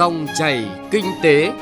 Dòng 0.00 0.26
chảy 0.34 0.68
kinh 0.90 1.04
tế. 1.22 1.52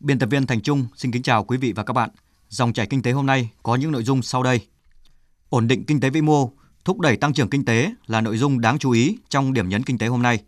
Biên 0.00 0.18
tập 0.18 0.28
viên 0.30 0.46
Thành 0.46 0.60
Trung 0.60 0.86
xin 0.96 1.12
kính 1.12 1.22
chào 1.22 1.44
quý 1.44 1.56
vị 1.56 1.72
và 1.72 1.82
các 1.82 1.92
bạn. 1.92 2.10
Dòng 2.48 2.72
chảy 2.72 2.86
kinh 2.86 3.02
tế 3.02 3.12
hôm 3.12 3.26
nay 3.26 3.50
có 3.62 3.76
những 3.76 3.92
nội 3.92 4.02
dung 4.02 4.22
sau 4.22 4.42
đây. 4.42 4.60
Ổn 5.48 5.68
định 5.68 5.84
kinh 5.84 6.00
tế 6.00 6.10
vĩ 6.10 6.20
mô, 6.20 6.50
thúc 6.84 7.00
đẩy 7.00 7.16
tăng 7.16 7.32
trưởng 7.32 7.50
kinh 7.50 7.64
tế 7.64 7.92
là 8.06 8.20
nội 8.20 8.36
dung 8.36 8.60
đáng 8.60 8.78
chú 8.78 8.90
ý 8.90 9.18
trong 9.28 9.52
điểm 9.52 9.68
nhấn 9.68 9.82
kinh 9.82 9.98
tế 9.98 10.06
hôm 10.06 10.22
nay. 10.22 10.38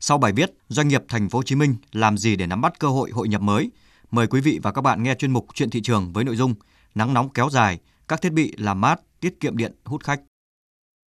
Sau 0.00 0.18
bài 0.18 0.32
viết 0.32 0.50
Doanh 0.68 0.88
nghiệp 0.88 1.02
Thành 1.08 1.28
phố 1.28 1.38
Hồ 1.38 1.42
Chí 1.42 1.54
Minh 1.54 1.76
làm 1.92 2.18
gì 2.18 2.36
để 2.36 2.46
nắm 2.46 2.60
bắt 2.60 2.78
cơ 2.78 2.88
hội 2.88 3.10
hội 3.10 3.28
nhập 3.28 3.40
mới, 3.40 3.70
mời 4.10 4.26
quý 4.26 4.40
vị 4.40 4.60
và 4.62 4.72
các 4.72 4.82
bạn 4.82 5.02
nghe 5.02 5.14
chuyên 5.14 5.32
mục 5.32 5.46
Chuyện 5.54 5.70
thị 5.70 5.80
trường 5.82 6.12
với 6.12 6.24
nội 6.24 6.36
dung 6.36 6.54
Nắng 6.94 7.14
nóng 7.14 7.28
kéo 7.28 7.50
dài, 7.50 7.78
các 8.08 8.22
thiết 8.22 8.32
bị 8.32 8.54
làm 8.56 8.80
mát, 8.80 9.00
tiết 9.20 9.40
kiệm 9.40 9.56
điện, 9.56 9.72
hút 9.84 10.04
khách. 10.04 10.20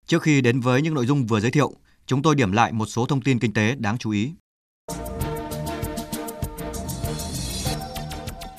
Trước 0.06 0.23
khi 0.23 0.41
đến 0.41 0.60
với 0.60 0.83
những 0.83 0.95
nội 0.95 1.06
dung 1.06 1.27
vừa 1.27 1.41
giới 1.41 1.51
thiệu, 1.51 1.73
chúng 2.06 2.23
tôi 2.23 2.34
điểm 2.34 2.52
lại 2.52 2.73
một 2.73 2.87
số 2.87 3.06
thông 3.06 3.23
tin 3.23 3.38
kinh 3.38 3.52
tế 3.52 3.74
đáng 3.74 3.98
chú 3.98 4.10
ý. 4.10 4.33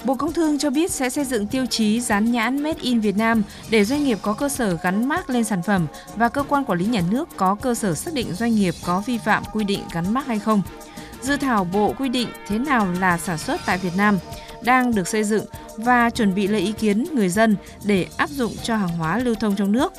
Bộ 0.06 0.16
Công 0.16 0.34
Thương 0.34 0.58
cho 0.60 0.70
biết 0.70 0.92
sẽ 0.92 1.10
xây 1.10 1.26
dựng 1.26 1.48
tiêu 1.48 1.66
chí 1.66 2.02
dán 2.02 2.32
nhãn 2.32 2.64
Made 2.64 2.80
in 2.82 3.00
Việt 3.00 3.18
Nam 3.18 3.44
để 3.70 3.86
doanh 3.86 4.04
nghiệp 4.04 4.18
có 4.22 4.34
cơ 4.34 4.50
sở 4.50 4.78
gắn 4.84 5.10
mác 5.10 5.30
lên 5.30 5.44
sản 5.44 5.62
phẩm 5.64 5.88
và 6.16 6.30
cơ 6.30 6.44
quan 6.44 6.66
quản 6.66 6.80
lý 6.80 6.86
nhà 6.86 7.02
nước 7.10 7.30
có 7.38 7.56
cơ 7.56 7.76
sở 7.76 7.96
xác 7.96 8.14
định 8.14 8.34
doanh 8.34 8.56
nghiệp 8.56 8.74
có 8.86 9.04
vi 9.06 9.18
phạm 9.18 9.44
quy 9.54 9.64
định 9.64 9.80
gắn 9.94 10.14
mác 10.14 10.28
hay 10.28 10.40
không. 10.40 10.62
Dự 11.22 11.38
thảo 11.38 11.64
bộ 11.74 11.94
quy 12.00 12.10
định 12.10 12.30
thế 12.48 12.60
nào 12.60 12.92
là 13.00 13.18
sản 13.18 13.38
xuất 13.38 13.62
tại 13.66 13.78
Việt 13.78 13.94
Nam 13.98 14.18
đang 14.66 14.96
được 14.96 15.08
xây 15.08 15.24
dựng 15.24 15.46
và 15.78 16.10
chuẩn 16.10 16.36
bị 16.36 16.48
lấy 16.48 16.62
ý 16.62 16.72
kiến 16.72 17.06
người 17.14 17.30
dân 17.30 17.56
để 17.84 18.08
áp 18.18 18.30
dụng 18.30 18.56
cho 18.64 18.76
hàng 18.76 18.98
hóa 18.98 19.18
lưu 19.18 19.36
thông 19.36 19.56
trong 19.56 19.72
nước. 19.72 19.94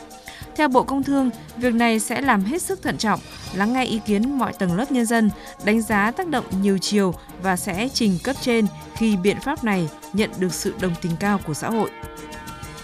Theo 0.56 0.68
Bộ 0.68 0.82
Công 0.82 1.02
Thương, 1.02 1.30
việc 1.56 1.74
này 1.74 2.00
sẽ 2.00 2.20
làm 2.20 2.44
hết 2.44 2.62
sức 2.62 2.82
thận 2.82 2.96
trọng, 2.98 3.20
lắng 3.54 3.72
nghe 3.72 3.84
ý 3.84 4.00
kiến 4.06 4.38
mọi 4.38 4.52
tầng 4.52 4.76
lớp 4.76 4.92
nhân 4.92 5.06
dân, 5.06 5.30
đánh 5.64 5.82
giá 5.82 6.10
tác 6.10 6.28
động 6.28 6.44
nhiều 6.62 6.78
chiều 6.78 7.14
và 7.42 7.56
sẽ 7.56 7.88
trình 7.88 8.18
cấp 8.24 8.36
trên 8.40 8.66
khi 8.94 9.16
biện 9.16 9.36
pháp 9.40 9.64
này 9.64 9.88
nhận 10.12 10.30
được 10.38 10.54
sự 10.54 10.74
đồng 10.80 10.94
tình 11.02 11.12
cao 11.20 11.40
của 11.46 11.54
xã 11.54 11.70
hội. 11.70 11.90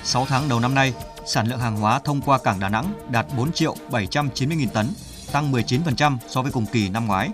6 0.05 0.27
tháng 0.29 0.49
đầu 0.49 0.61
năm 0.61 0.75
nay, 0.75 0.95
sản 1.27 1.47
lượng 1.47 1.59
hàng 1.59 1.77
hóa 1.77 2.01
thông 2.05 2.21
qua 2.21 2.39
cảng 2.39 2.61
Đà 2.61 2.69
Nẵng 2.69 2.93
đạt 3.11 3.27
4 3.37 3.53
triệu 3.53 3.77
790 3.91 4.57
nghìn 4.57 4.69
tấn, 4.69 4.87
tăng 5.33 5.53
19% 5.53 6.17
so 6.29 6.43
với 6.43 6.53
cùng 6.53 6.67
kỳ 6.67 6.89
năm 6.89 7.07
ngoái. 7.07 7.31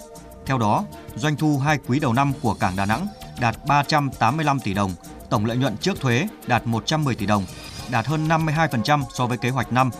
Theo 0.47 0.58
đó, 0.58 0.84
doanh 1.17 1.36
thu 1.36 1.58
hai 1.58 1.78
quý 1.86 2.01
đầu 2.01 2.12
năm 2.12 2.33
của 2.42 2.55
cảng 2.55 2.77
Đà 2.77 2.86
Nẵng 2.86 3.06
đạt 3.41 3.56
385 3.67 4.61
tỷ 4.61 4.75
đồng, 4.75 4.92
tổng 5.31 5.47
lợi 5.47 5.56
nhuận 5.56 5.77
trước 5.77 6.00
thuế 6.00 6.28
đạt 6.47 6.67
110 6.67 7.14
tỷ 7.14 7.27
đồng, 7.27 7.45
đạt 7.91 8.06
hơn 8.06 8.28
52% 8.28 9.03
so 9.14 9.27
với 9.27 9.39
kế 9.39 9.50
hoạch 9.50 9.72
năm. 9.72 9.91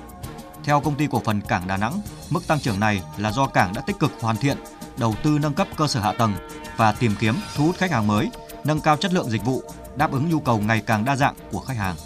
Theo 0.65 0.81
công 0.81 0.95
ty 0.95 1.07
cổ 1.11 1.23
phần 1.25 1.41
Cảng 1.41 1.67
Đà 1.67 1.77
Nẵng, 1.77 2.01
mức 2.31 2.47
tăng 2.47 2.61
trưởng 2.61 2.81
này 2.81 3.03
là 3.17 3.33
do 3.33 3.47
cảng 3.47 3.75
đã 3.75 3.83
tích 3.87 3.99
cực 3.99 4.13
hoàn 4.21 4.37
thiện, 4.37 4.57
đầu 4.99 5.15
tư 5.23 5.39
nâng 5.43 5.55
cấp 5.55 5.69
cơ 5.77 5.87
sở 5.87 6.01
hạ 6.01 6.13
tầng 6.13 6.33
và 6.77 6.93
tìm 6.93 7.15
kiếm 7.21 7.35
thu 7.57 7.67
hút 7.67 7.77
khách 7.77 7.91
hàng 7.91 8.07
mới, 8.07 8.31
nâng 8.65 8.81
cao 8.81 8.97
chất 8.97 9.13
lượng 9.13 9.31
dịch 9.31 9.45
vụ, 9.45 9.63
đáp 9.97 10.13
ứng 10.13 10.29
nhu 10.31 10.41
cầu 10.41 10.59
ngày 10.59 10.83
càng 10.87 11.05
đa 11.05 11.17
dạng 11.17 11.35
của 11.53 11.61
khách 11.61 11.77
hàng. 11.77 11.97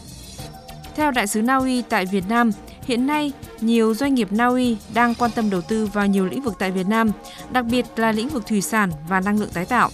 Theo 0.96 1.11
đại 1.11 1.27
sứ 1.27 1.42
Na 1.42 1.56
Uy 1.56 1.83
tại 1.83 2.06
Việt 2.06 2.24
Nam, 2.28 2.50
hiện 2.83 3.06
nay 3.06 3.33
nhiều 3.61 3.94
doanh 3.94 4.14
nghiệp 4.14 4.28
Na 4.30 4.46
Uy 4.46 4.77
đang 4.94 5.14
quan 5.14 5.30
tâm 5.30 5.50
đầu 5.50 5.61
tư 5.61 5.86
vào 5.86 6.06
nhiều 6.06 6.27
lĩnh 6.27 6.42
vực 6.42 6.55
tại 6.58 6.70
Việt 6.70 6.86
Nam, 6.86 7.11
đặc 7.50 7.64
biệt 7.64 7.86
là 7.96 8.12
lĩnh 8.12 8.28
vực 8.28 8.46
thủy 8.46 8.62
sản 8.62 8.91
và 9.08 9.20
năng 9.20 9.39
lượng 9.39 9.50
tái 9.52 9.64
tạo. 9.64 9.91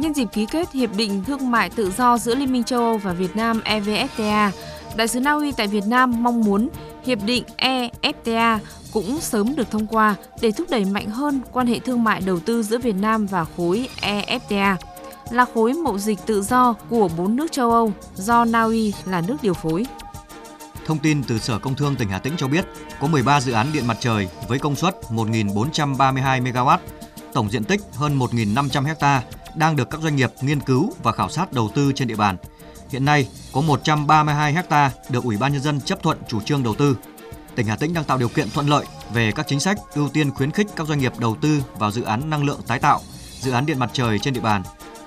Nhân 0.00 0.14
dịp 0.14 0.28
ký 0.32 0.46
kết 0.46 0.72
Hiệp 0.72 0.96
định 0.96 1.24
Thương 1.24 1.50
mại 1.50 1.70
Tự 1.70 1.90
do 1.90 2.18
giữa 2.18 2.34
Liên 2.34 2.52
minh 2.52 2.64
châu 2.64 2.80
Âu 2.80 2.98
và 2.98 3.12
Việt 3.12 3.36
Nam 3.36 3.60
EVFTA, 3.64 4.50
Đại 4.96 5.08
sứ 5.08 5.20
Na 5.20 5.32
Uy 5.32 5.52
tại 5.52 5.66
Việt 5.66 5.84
Nam 5.86 6.22
mong 6.22 6.40
muốn 6.40 6.68
Hiệp 7.04 7.18
định 7.24 7.44
EFTA 7.56 8.58
cũng 8.92 9.20
sớm 9.20 9.56
được 9.56 9.70
thông 9.70 9.86
qua 9.86 10.14
để 10.40 10.52
thúc 10.52 10.66
đẩy 10.70 10.84
mạnh 10.84 11.10
hơn 11.10 11.40
quan 11.52 11.66
hệ 11.66 11.78
thương 11.78 12.04
mại 12.04 12.20
đầu 12.20 12.40
tư 12.40 12.62
giữa 12.62 12.78
Việt 12.78 12.96
Nam 12.96 13.26
và 13.26 13.46
khối 13.56 13.88
EFTA 14.02 14.76
là 15.30 15.44
khối 15.54 15.72
mậu 15.72 15.98
dịch 15.98 16.18
tự 16.26 16.42
do 16.42 16.74
của 16.88 17.08
bốn 17.16 17.36
nước 17.36 17.52
châu 17.52 17.70
Âu 17.70 17.92
do 18.14 18.44
Na 18.44 18.62
Uy 18.62 18.92
là 19.06 19.22
nước 19.28 19.36
điều 19.42 19.54
phối. 19.54 19.86
Thông 20.86 20.98
tin 20.98 21.22
từ 21.22 21.38
Sở 21.38 21.58
Công 21.58 21.74
Thương 21.74 21.96
tỉnh 21.96 22.08
Hà 22.08 22.18
Tĩnh 22.18 22.32
cho 22.36 22.48
biết, 22.48 22.64
có 23.00 23.06
13 23.06 23.40
dự 23.40 23.52
án 23.52 23.66
điện 23.72 23.86
mặt 23.86 23.96
trời 24.00 24.28
với 24.48 24.58
công 24.58 24.76
suất 24.76 24.96
1.432 25.10 26.42
MW, 26.42 26.78
tổng 27.32 27.50
diện 27.50 27.64
tích 27.64 27.80
hơn 27.94 28.18
1.500 28.18 28.84
hectare 28.84 29.26
đang 29.54 29.76
được 29.76 29.90
các 29.90 30.00
doanh 30.00 30.16
nghiệp 30.16 30.32
nghiên 30.40 30.60
cứu 30.60 30.92
và 31.02 31.12
khảo 31.12 31.28
sát 31.28 31.52
đầu 31.52 31.70
tư 31.74 31.92
trên 31.94 32.08
địa 32.08 32.16
bàn. 32.16 32.36
Hiện 32.90 33.04
nay, 33.04 33.28
có 33.52 33.60
132 33.60 34.52
ha 34.52 34.90
được 35.10 35.24
Ủy 35.24 35.36
ban 35.36 35.52
nhân 35.52 35.62
dân 35.62 35.80
chấp 35.80 36.02
thuận 36.02 36.18
chủ 36.28 36.40
trương 36.40 36.62
đầu 36.62 36.74
tư. 36.74 36.96
Tỉnh 37.54 37.66
Hà 37.66 37.76
Tĩnh 37.76 37.94
đang 37.94 38.04
tạo 38.04 38.18
điều 38.18 38.28
kiện 38.28 38.50
thuận 38.50 38.68
lợi 38.68 38.86
về 39.12 39.32
các 39.32 39.46
chính 39.48 39.60
sách 39.60 39.78
ưu 39.94 40.08
tiên 40.08 40.30
khuyến 40.30 40.50
khích 40.50 40.66
các 40.76 40.86
doanh 40.86 40.98
nghiệp 40.98 41.12
đầu 41.18 41.36
tư 41.40 41.62
vào 41.78 41.90
dự 41.90 42.02
án 42.02 42.30
năng 42.30 42.44
lượng 42.44 42.60
tái 42.66 42.78
tạo, 42.78 43.00
dự 43.40 43.50
án 43.50 43.66
điện 43.66 43.78
mặt 43.78 43.90
trời 43.92 44.18
trên 44.18 44.34
địa 44.34 44.40
bàn. 44.40 44.62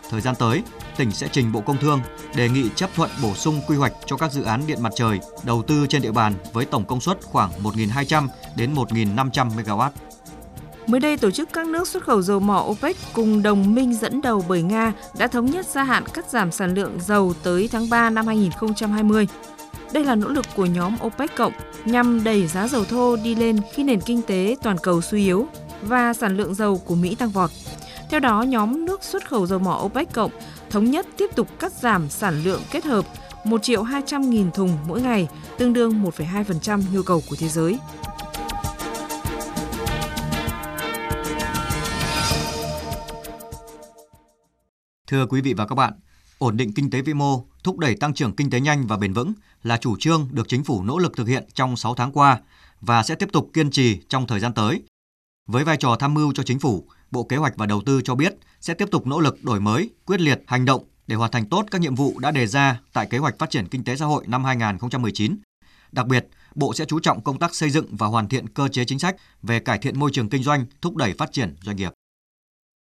Thời 0.10 0.22
gian 0.22 0.36
tới, 0.36 0.64
tỉnh 0.98 1.12
sẽ 1.12 1.28
trình 1.32 1.52
Bộ 1.52 1.62
Công 1.62 1.78
Thương 1.78 2.02
đề 2.36 2.50
nghị 2.50 2.70
chấp 2.76 2.90
thuận 2.96 3.10
bổ 3.22 3.34
sung 3.34 3.62
quy 3.68 3.76
hoạch 3.76 3.94
cho 4.06 4.18
các 4.18 4.32
dự 4.32 4.44
án 4.44 4.68
điện 4.68 4.82
mặt 4.82 4.94
trời 4.96 5.20
đầu 5.44 5.64
tư 5.68 5.86
trên 5.90 6.02
địa 6.02 6.12
bàn 6.12 6.34
với 6.54 6.66
tổng 6.66 6.86
công 6.86 7.02
suất 7.02 7.18
khoảng 7.24 7.52
1.200 7.64 8.28
đến 8.56 8.76
1.500 8.76 9.50
MW. 9.50 9.90
Mới 10.88 11.00
đây, 11.00 11.18
tổ 11.18 11.32
chức 11.32 11.54
các 11.54 11.68
nước 11.68 11.88
xuất 11.88 12.04
khẩu 12.04 12.22
dầu 12.22 12.40
mỏ 12.40 12.66
OPEC 12.68 12.96
cùng 13.14 13.44
đồng 13.44 13.76
minh 13.76 13.94
dẫn 13.94 14.22
đầu 14.22 14.46
bởi 14.48 14.62
Nga 14.62 14.94
đã 15.18 15.28
thống 15.28 15.46
nhất 15.46 15.66
gia 15.66 15.84
hạn 15.84 16.04
cắt 16.14 16.30
giảm 16.30 16.52
sản 16.52 16.74
lượng 16.74 16.98
dầu 17.02 17.34
tới 17.44 17.70
tháng 17.72 17.90
3 17.90 18.10
năm 18.10 18.28
2020. 18.28 19.28
Đây 19.94 20.04
là 20.04 20.16
nỗ 20.16 20.28
lực 20.28 20.46
của 20.56 20.66
nhóm 20.66 20.96
OPEC 21.06 21.36
cộng 21.36 21.54
nhằm 21.86 22.24
đẩy 22.24 22.48
giá 22.48 22.68
dầu 22.68 22.86
thô 22.86 23.16
đi 23.16 23.36
lên 23.36 23.60
khi 23.74 23.84
nền 23.84 24.02
kinh 24.02 24.22
tế 24.22 24.56
toàn 24.64 24.78
cầu 24.78 25.02
suy 25.02 25.24
yếu 25.24 25.48
và 25.82 26.14
sản 26.14 26.38
lượng 26.38 26.56
dầu 26.56 26.78
của 26.78 26.96
Mỹ 26.96 27.16
tăng 27.16 27.30
vọt. 27.30 27.50
Theo 28.10 28.20
đó, 28.20 28.42
nhóm 28.42 28.86
nước 28.86 29.04
xuất 29.04 29.30
khẩu 29.30 29.48
dầu 29.48 29.60
mỏ 29.60 29.82
OPEC 29.84 30.14
cộng 30.14 30.32
thống 30.70 30.92
nhất 30.92 31.06
tiếp 31.18 31.30
tục 31.36 31.48
cắt 31.60 31.72
giảm 31.72 32.10
sản 32.10 32.44
lượng 32.44 32.62
kết 32.72 32.86
hợp 32.86 33.06
1 33.44 33.64
triệu 33.64 33.84
200 33.84 34.30
nghìn 34.30 34.52
thùng 34.52 34.78
mỗi 34.88 35.02
ngày, 35.02 35.28
tương 35.58 35.74
đương 35.74 36.04
1,2% 36.04 36.82
nhu 36.94 37.02
cầu 37.04 37.22
của 37.30 37.36
thế 37.40 37.50
giới. 37.50 37.78
Thưa 45.14 45.26
quý 45.26 45.42
vị 45.42 45.54
và 45.54 45.66
các 45.66 45.76
bạn, 45.76 45.94
ổn 46.38 46.58
định 46.58 46.74
kinh 46.74 46.90
tế 46.90 47.02
vĩ 47.02 47.14
mô, 47.14 47.46
thúc 47.64 47.78
đẩy 47.78 47.96
tăng 47.96 48.14
trưởng 48.14 48.36
kinh 48.36 48.50
tế 48.50 48.60
nhanh 48.60 48.88
và 48.88 48.98
bền 48.98 49.14
vững 49.14 49.34
là 49.64 49.78
chủ 49.78 49.96
trương 50.00 50.28
được 50.32 50.48
chính 50.48 50.64
phủ 50.64 50.84
nỗ 50.84 50.98
lực 50.98 51.18
thực 51.18 51.28
hiện 51.28 51.44
trong 51.54 51.76
6 51.76 51.96
tháng 51.96 52.12
qua 52.12 52.40
và 52.82 53.04
sẽ 53.04 53.16
tiếp 53.16 53.30
tục 53.34 53.50
kiên 53.54 53.72
trì 53.72 54.00
trong 54.10 54.28
thời 54.28 54.40
gian 54.40 54.54
tới. 54.54 54.82
Với 55.48 55.64
vai 55.64 55.78
trò 55.78 55.96
tham 56.00 56.14
mưu 56.14 56.34
cho 56.34 56.44
chính 56.44 56.60
phủ, 56.60 56.88
Bộ 57.12 57.24
Kế 57.24 57.38
hoạch 57.38 57.58
và 57.58 57.66
Đầu 57.66 57.82
tư 57.86 58.02
cho 58.04 58.16
biết 58.16 58.36
sẽ 58.62 58.74
tiếp 58.74 58.88
tục 58.92 59.08
nỗ 59.08 59.20
lực 59.20 59.44
đổi 59.44 59.60
mới, 59.60 59.90
quyết 60.06 60.22
liệt 60.22 60.42
hành 60.48 60.66
động 60.66 60.84
để 61.08 61.16
hoàn 61.16 61.32
thành 61.32 61.50
tốt 61.50 61.66
các 61.72 61.82
nhiệm 61.82 61.96
vụ 61.96 62.20
đã 62.20 62.32
đề 62.32 62.48
ra 62.48 62.80
tại 62.94 63.08
Kế 63.10 63.18
hoạch 63.18 63.40
Phát 63.40 63.50
triển 63.50 63.68
Kinh 63.68 63.84
tế 63.84 63.96
Xã 63.96 64.06
hội 64.06 64.24
năm 64.28 64.44
2019. 64.44 65.38
Đặc 65.92 66.08
biệt, 66.08 66.28
Bộ 66.56 66.74
sẽ 66.74 66.86
chú 66.86 67.00
trọng 67.00 67.24
công 67.24 67.40
tác 67.40 67.56
xây 67.56 67.70
dựng 67.70 67.96
và 67.96 68.08
hoàn 68.08 68.28
thiện 68.28 68.50
cơ 68.50 68.68
chế 68.68 68.86
chính 68.86 69.00
sách 69.00 69.16
về 69.42 69.60
cải 69.60 69.78
thiện 69.78 70.00
môi 70.00 70.12
trường 70.14 70.30
kinh 70.30 70.44
doanh, 70.44 70.66
thúc 70.82 70.96
đẩy 70.96 71.14
phát 71.14 71.32
triển 71.32 71.56
doanh 71.62 71.76
nghiệp. 71.76 71.92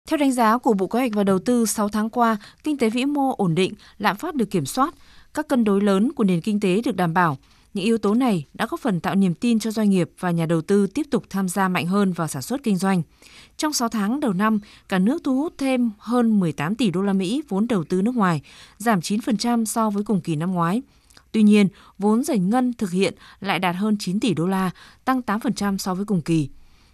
Theo 0.09 0.17
đánh 0.17 0.31
giá 0.31 0.57
của 0.57 0.73
Bộ 0.73 0.87
Kế 0.87 0.99
hoạch 0.99 1.11
và 1.13 1.23
Đầu 1.23 1.39
tư 1.39 1.65
6 1.65 1.89
tháng 1.89 2.09
qua, 2.09 2.37
kinh 2.63 2.77
tế 2.77 2.89
vĩ 2.89 3.05
mô 3.05 3.35
ổn 3.37 3.55
định, 3.55 3.73
lạm 3.97 4.17
phát 4.17 4.35
được 4.35 4.51
kiểm 4.51 4.65
soát, 4.65 4.95
các 5.33 5.47
cân 5.47 5.63
đối 5.63 5.81
lớn 5.81 6.11
của 6.15 6.23
nền 6.23 6.41
kinh 6.41 6.59
tế 6.59 6.81
được 6.85 6.95
đảm 6.95 7.13
bảo. 7.13 7.37
Những 7.73 7.85
yếu 7.85 7.97
tố 7.97 8.13
này 8.13 8.45
đã 8.53 8.67
góp 8.69 8.79
phần 8.79 8.99
tạo 8.99 9.15
niềm 9.15 9.33
tin 9.33 9.59
cho 9.59 9.71
doanh 9.71 9.89
nghiệp 9.89 10.09
và 10.19 10.31
nhà 10.31 10.45
đầu 10.45 10.61
tư 10.61 10.87
tiếp 10.87 11.07
tục 11.11 11.23
tham 11.29 11.49
gia 11.49 11.67
mạnh 11.67 11.87
hơn 11.87 12.13
vào 12.13 12.27
sản 12.27 12.41
xuất 12.41 12.63
kinh 12.63 12.77
doanh. 12.77 13.01
Trong 13.57 13.73
6 13.73 13.89
tháng 13.89 14.19
đầu 14.19 14.33
năm, 14.33 14.59
cả 14.89 14.99
nước 14.99 15.23
thu 15.23 15.37
hút 15.37 15.53
thêm 15.57 15.91
hơn 15.97 16.39
18 16.39 16.75
tỷ 16.75 16.91
đô 16.91 17.01
la 17.01 17.13
Mỹ 17.13 17.41
vốn 17.49 17.67
đầu 17.67 17.83
tư 17.83 18.01
nước 18.01 18.15
ngoài, 18.15 18.41
giảm 18.77 18.99
9% 18.99 19.65
so 19.65 19.89
với 19.89 20.03
cùng 20.03 20.21
kỳ 20.21 20.35
năm 20.35 20.51
ngoái. 20.51 20.81
Tuy 21.31 21.43
nhiên, 21.43 21.67
vốn 21.97 22.23
giải 22.23 22.39
ngân 22.39 22.73
thực 22.73 22.91
hiện 22.91 23.13
lại 23.39 23.59
đạt 23.59 23.75
hơn 23.75 23.97
9 23.99 24.19
tỷ 24.19 24.33
đô 24.33 24.47
la, 24.47 24.71
tăng 25.05 25.21
8% 25.25 25.77
so 25.77 25.95
với 25.95 26.05
cùng 26.05 26.21
kỳ. 26.21 26.49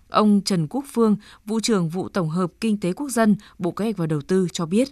Ông 0.09 0.41
Trần 0.45 0.67
Quốc 0.67 0.85
Phương, 0.93 1.15
vụ 1.45 1.59
trưởng 1.59 1.89
vụ 1.89 2.09
tổng 2.09 2.29
hợp 2.29 2.51
kinh 2.61 2.79
tế 2.79 2.93
quốc 2.93 3.09
dân, 3.09 3.35
Bộ 3.57 3.71
Kế 3.71 3.85
hoạch 3.85 3.97
và 3.97 4.05
Đầu 4.05 4.21
tư 4.21 4.47
cho 4.53 4.65
biết. 4.65 4.89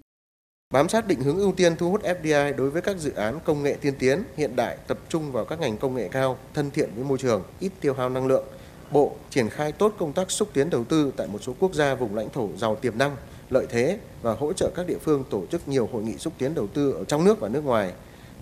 Bám 0.74 0.90
sát 0.90 1.08
định 1.08 1.22
hướng 1.22 1.38
ưu 1.38 1.52
tiên 1.52 1.76
thu 1.76 1.92
hút 1.92 2.04
FDI 2.04 2.56
đối 2.56 2.70
với 2.70 2.82
các 2.82 2.98
dự 2.98 3.12
án 3.12 3.40
công 3.46 3.64
nghệ 3.64 3.78
tiên 3.82 3.94
tiến, 4.00 4.24
hiện 4.38 4.56
đại, 4.56 4.78
tập 4.88 5.00
trung 5.10 5.32
vào 5.32 5.46
các 5.46 5.60
ngành 5.60 5.78
công 5.78 5.96
nghệ 5.96 6.10
cao, 6.12 6.38
thân 6.54 6.72
thiện 6.72 6.90
với 6.96 7.04
môi 7.04 7.18
trường, 7.18 7.44
ít 7.60 7.72
tiêu 7.82 7.94
hao 7.94 8.10
năng 8.10 8.28
lượng. 8.28 8.44
Bộ 8.92 9.16
triển 9.30 9.50
khai 9.50 9.72
tốt 9.72 9.96
công 10.00 10.14
tác 10.14 10.32
xúc 10.32 10.50
tiến 10.54 10.70
đầu 10.70 10.84
tư 10.84 11.12
tại 11.18 11.28
một 11.28 11.40
số 11.42 11.54
quốc 11.60 11.74
gia 11.74 11.96
vùng 11.96 12.16
lãnh 12.16 12.30
thổ 12.30 12.50
giàu 12.58 12.76
tiềm 12.76 12.98
năng, 12.98 13.16
lợi 13.50 13.66
thế 13.70 14.00
và 14.22 14.34
hỗ 14.34 14.54
trợ 14.54 14.72
các 14.76 14.88
địa 14.88 14.98
phương 15.02 15.24
tổ 15.30 15.46
chức 15.52 15.68
nhiều 15.68 15.90
hội 15.94 16.04
nghị 16.04 16.18
xúc 16.18 16.34
tiến 16.38 16.54
đầu 16.54 16.68
tư 16.68 16.92
ở 16.92 17.04
trong 17.04 17.26
nước 17.26 17.40
và 17.40 17.50
nước 17.50 17.64
ngoài, 17.64 17.94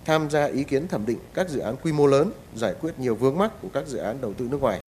tham 0.06 0.30
gia 0.30 0.46
ý 0.46 0.64
kiến 0.64 0.88
thẩm 0.88 1.06
định 1.06 1.20
các 1.34 1.50
dự 1.50 1.60
án 1.60 1.76
quy 1.84 1.92
mô 1.92 2.08
lớn, 2.08 2.32
giải 2.56 2.76
quyết 2.82 3.00
nhiều 3.00 3.16
vướng 3.16 3.38
mắc 3.38 3.52
của 3.62 3.70
các 3.74 3.88
dự 3.88 3.98
án 3.98 4.22
đầu 4.22 4.34
tư 4.34 4.48
nước 4.52 4.62
ngoài. 4.62 4.80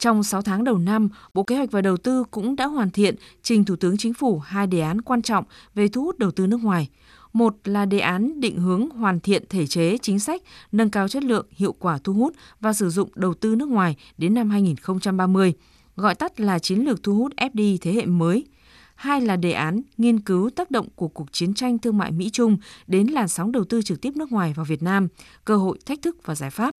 Trong 0.00 0.22
6 0.22 0.42
tháng 0.42 0.64
đầu 0.64 0.78
năm, 0.78 1.08
Bộ 1.34 1.42
Kế 1.42 1.56
hoạch 1.56 1.70
và 1.70 1.80
Đầu 1.80 1.96
tư 1.96 2.24
cũng 2.30 2.56
đã 2.56 2.66
hoàn 2.66 2.90
thiện 2.90 3.14
trình 3.42 3.64
Thủ 3.64 3.76
tướng 3.76 3.96
Chính 3.96 4.14
phủ 4.14 4.38
hai 4.38 4.66
đề 4.66 4.80
án 4.80 5.00
quan 5.00 5.22
trọng 5.22 5.44
về 5.74 5.88
thu 5.88 6.04
hút 6.04 6.18
đầu 6.18 6.30
tư 6.30 6.46
nước 6.46 6.60
ngoài. 6.62 6.88
Một 7.32 7.56
là 7.64 7.84
đề 7.84 7.98
án 7.98 8.40
định 8.40 8.58
hướng 8.58 8.90
hoàn 8.90 9.20
thiện 9.20 9.44
thể 9.48 9.66
chế 9.66 9.98
chính 10.02 10.18
sách, 10.18 10.42
nâng 10.72 10.90
cao 10.90 11.08
chất 11.08 11.24
lượng, 11.24 11.46
hiệu 11.50 11.72
quả 11.72 11.98
thu 12.04 12.12
hút 12.12 12.34
và 12.60 12.72
sử 12.72 12.90
dụng 12.90 13.10
đầu 13.14 13.34
tư 13.34 13.54
nước 13.54 13.68
ngoài 13.68 13.96
đến 14.18 14.34
năm 14.34 14.50
2030, 14.50 15.52
gọi 15.96 16.14
tắt 16.14 16.40
là 16.40 16.58
chiến 16.58 16.78
lược 16.78 17.02
thu 17.02 17.14
hút 17.14 17.32
FDI 17.36 17.78
thế 17.80 17.92
hệ 17.92 18.06
mới. 18.06 18.46
Hai 18.94 19.20
là 19.20 19.36
đề 19.36 19.52
án 19.52 19.80
nghiên 19.96 20.20
cứu 20.20 20.50
tác 20.50 20.70
động 20.70 20.88
của 20.94 21.08
cuộc 21.08 21.32
chiến 21.32 21.54
tranh 21.54 21.78
thương 21.78 21.98
mại 21.98 22.10
Mỹ-Trung 22.10 22.56
đến 22.86 23.06
làn 23.06 23.28
sóng 23.28 23.52
đầu 23.52 23.64
tư 23.64 23.82
trực 23.82 24.00
tiếp 24.00 24.16
nước 24.16 24.32
ngoài 24.32 24.52
vào 24.56 24.64
Việt 24.64 24.82
Nam, 24.82 25.08
cơ 25.44 25.56
hội, 25.56 25.78
thách 25.86 26.02
thức 26.02 26.16
và 26.24 26.34
giải 26.34 26.50
pháp. 26.50 26.79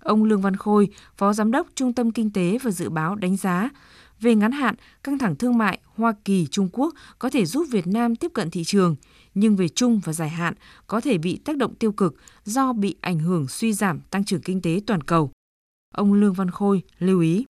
Ông 0.00 0.24
Lương 0.24 0.40
Văn 0.40 0.56
Khôi, 0.56 0.88
Phó 1.16 1.32
Giám 1.32 1.50
đốc 1.50 1.66
Trung 1.74 1.92
tâm 1.92 2.10
Kinh 2.10 2.32
tế 2.32 2.58
và 2.62 2.70
Dự 2.70 2.90
báo 2.90 3.14
đánh 3.14 3.36
giá, 3.36 3.68
về 4.20 4.34
ngắn 4.34 4.52
hạn, 4.52 4.74
căng 5.04 5.18
thẳng 5.18 5.36
thương 5.36 5.58
mại 5.58 5.78
Hoa 5.94 6.14
Kỳ 6.24 6.46
Trung 6.46 6.68
Quốc 6.72 6.94
có 7.18 7.30
thể 7.30 7.44
giúp 7.44 7.66
Việt 7.70 7.86
Nam 7.86 8.16
tiếp 8.16 8.30
cận 8.34 8.50
thị 8.50 8.64
trường, 8.64 8.96
nhưng 9.34 9.56
về 9.56 9.68
chung 9.68 10.00
và 10.04 10.12
dài 10.12 10.28
hạn 10.28 10.54
có 10.86 11.00
thể 11.00 11.18
bị 11.18 11.40
tác 11.44 11.56
động 11.56 11.74
tiêu 11.74 11.92
cực 11.92 12.16
do 12.44 12.72
bị 12.72 12.96
ảnh 13.00 13.18
hưởng 13.18 13.48
suy 13.48 13.72
giảm 13.72 14.00
tăng 14.10 14.24
trưởng 14.24 14.40
kinh 14.40 14.62
tế 14.62 14.80
toàn 14.86 15.00
cầu. 15.00 15.30
Ông 15.94 16.12
Lương 16.12 16.32
Văn 16.32 16.50
Khôi 16.50 16.82
lưu 16.98 17.20
ý. 17.20 17.44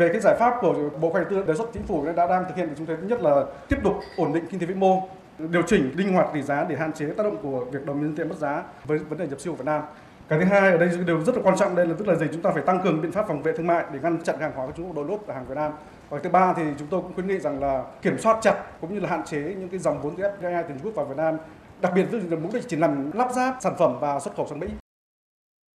Về 0.00 0.08
cái 0.12 0.20
giải 0.20 0.36
pháp 0.40 0.54
của 0.60 0.90
Bộ 1.00 1.10
Khoa 1.10 1.24
Tư 1.30 1.42
đề 1.46 1.54
xuất 1.54 1.70
chính 1.74 1.82
phủ 1.82 2.06
đã 2.16 2.26
đang 2.26 2.44
thực 2.48 2.56
hiện 2.56 2.68
thì 2.68 2.74
chúng 2.78 2.86
ta 2.86 2.96
nhất 2.96 3.22
là 3.22 3.46
tiếp 3.68 3.76
tục 3.84 3.94
ổn 4.16 4.32
định 4.32 4.44
kinh 4.50 4.60
tế 4.60 4.66
vĩ 4.66 4.74
mô, 4.74 5.08
điều 5.38 5.62
chỉnh 5.66 5.92
linh 5.96 6.12
hoạt 6.12 6.26
tỷ 6.34 6.42
giá 6.42 6.64
để 6.64 6.76
hạn 6.76 6.92
chế 6.92 7.06
tác 7.06 7.24
động 7.24 7.36
của 7.42 7.64
việc 7.72 7.86
đồng 7.86 8.00
nhân 8.00 8.16
tệ 8.16 8.24
mất 8.24 8.36
giá 8.38 8.62
với 8.84 8.98
vấn 8.98 9.18
đề 9.18 9.28
nhập 9.28 9.40
siêu 9.40 9.52
của 9.52 9.56
Việt 9.56 9.66
Nam. 9.66 9.82
Cái 10.28 10.38
thứ 10.38 10.44
hai 10.44 10.72
ở 10.72 10.78
đây 10.78 10.90
điều 11.06 11.24
rất 11.24 11.36
là 11.36 11.42
quan 11.42 11.58
trọng 11.58 11.76
đây 11.76 11.86
là 11.86 11.94
tức 11.98 12.08
là 12.08 12.14
gì 12.14 12.26
chúng 12.32 12.42
ta 12.42 12.50
phải 12.54 12.62
tăng 12.66 12.80
cường 12.84 13.02
biện 13.02 13.12
pháp 13.12 13.24
phòng 13.28 13.42
vệ 13.42 13.52
thương 13.56 13.66
mại 13.66 13.84
để 13.92 13.98
ngăn 14.02 14.22
chặn 14.24 14.40
hàng 14.40 14.52
hóa 14.54 14.66
của 14.66 14.72
Trung 14.76 14.86
Quốc 14.86 14.96
đổ 14.96 15.02
lốt 15.02 15.20
ở 15.26 15.34
hàng 15.34 15.46
Việt 15.48 15.54
Nam. 15.54 15.72
Và 16.10 16.18
thứ 16.22 16.30
ba 16.30 16.54
thì 16.56 16.62
chúng 16.78 16.88
tôi 16.88 17.00
cũng 17.00 17.14
khuyến 17.14 17.26
nghị 17.26 17.38
rằng 17.38 17.60
là 17.60 17.84
kiểm 18.02 18.18
soát 18.18 18.38
chặt 18.42 18.64
cũng 18.80 18.94
như 18.94 19.00
là 19.00 19.08
hạn 19.08 19.22
chế 19.26 19.54
những 19.58 19.68
cái 19.68 19.80
dòng 19.80 20.02
vốn 20.02 20.16
FDI 20.16 20.62
từ 20.62 20.68
Trung 20.68 20.78
Quốc 20.82 20.94
vào 20.94 21.06
Việt 21.06 21.16
Nam, 21.16 21.36
đặc 21.80 21.92
biệt 21.94 22.06
là 22.12 22.36
mục 22.36 22.54
đích 22.54 22.68
chỉ 22.68 22.76
làm 22.76 23.12
lắp 23.12 23.28
ráp 23.34 23.56
sản 23.60 23.74
phẩm 23.78 23.98
và 24.00 24.20
xuất 24.20 24.36
khẩu 24.36 24.46
sang 24.50 24.60
Mỹ. 24.60 24.66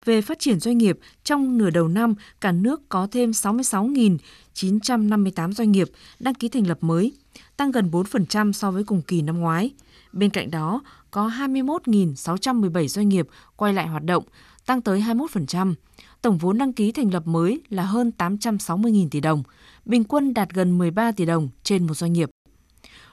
Về 0.05 0.21
phát 0.21 0.39
triển 0.39 0.59
doanh 0.59 0.77
nghiệp, 0.77 0.99
trong 1.23 1.57
nửa 1.57 1.69
đầu 1.69 1.87
năm, 1.87 2.15
cả 2.41 2.51
nước 2.51 2.89
có 2.89 3.07
thêm 3.11 3.31
66.958 3.31 5.51
doanh 5.51 5.71
nghiệp 5.71 5.87
đăng 6.19 6.33
ký 6.33 6.49
thành 6.49 6.67
lập 6.67 6.77
mới, 6.81 7.13
tăng 7.57 7.71
gần 7.71 7.89
4% 7.91 8.51
so 8.51 8.71
với 8.71 8.83
cùng 8.83 9.01
kỳ 9.01 9.21
năm 9.21 9.39
ngoái. 9.39 9.73
Bên 10.13 10.29
cạnh 10.29 10.51
đó, 10.51 10.81
có 11.15 11.27
21.617 11.27 12.87
doanh 12.87 13.09
nghiệp 13.09 13.27
quay 13.55 13.73
lại 13.73 13.87
hoạt 13.87 14.03
động, 14.03 14.23
tăng 14.65 14.81
tới 14.81 15.01
21%. 15.01 15.73
Tổng 16.21 16.37
vốn 16.37 16.57
đăng 16.57 16.73
ký 16.73 16.91
thành 16.91 17.13
lập 17.13 17.27
mới 17.27 17.61
là 17.69 17.83
hơn 17.83 18.11
860.000 18.17 19.07
tỷ 19.11 19.19
đồng, 19.19 19.43
bình 19.85 20.03
quân 20.03 20.33
đạt 20.33 20.49
gần 20.53 20.77
13 20.77 21.11
tỷ 21.11 21.25
đồng 21.25 21.49
trên 21.63 21.87
một 21.87 21.93
doanh 21.93 22.13
nghiệp. 22.13 22.29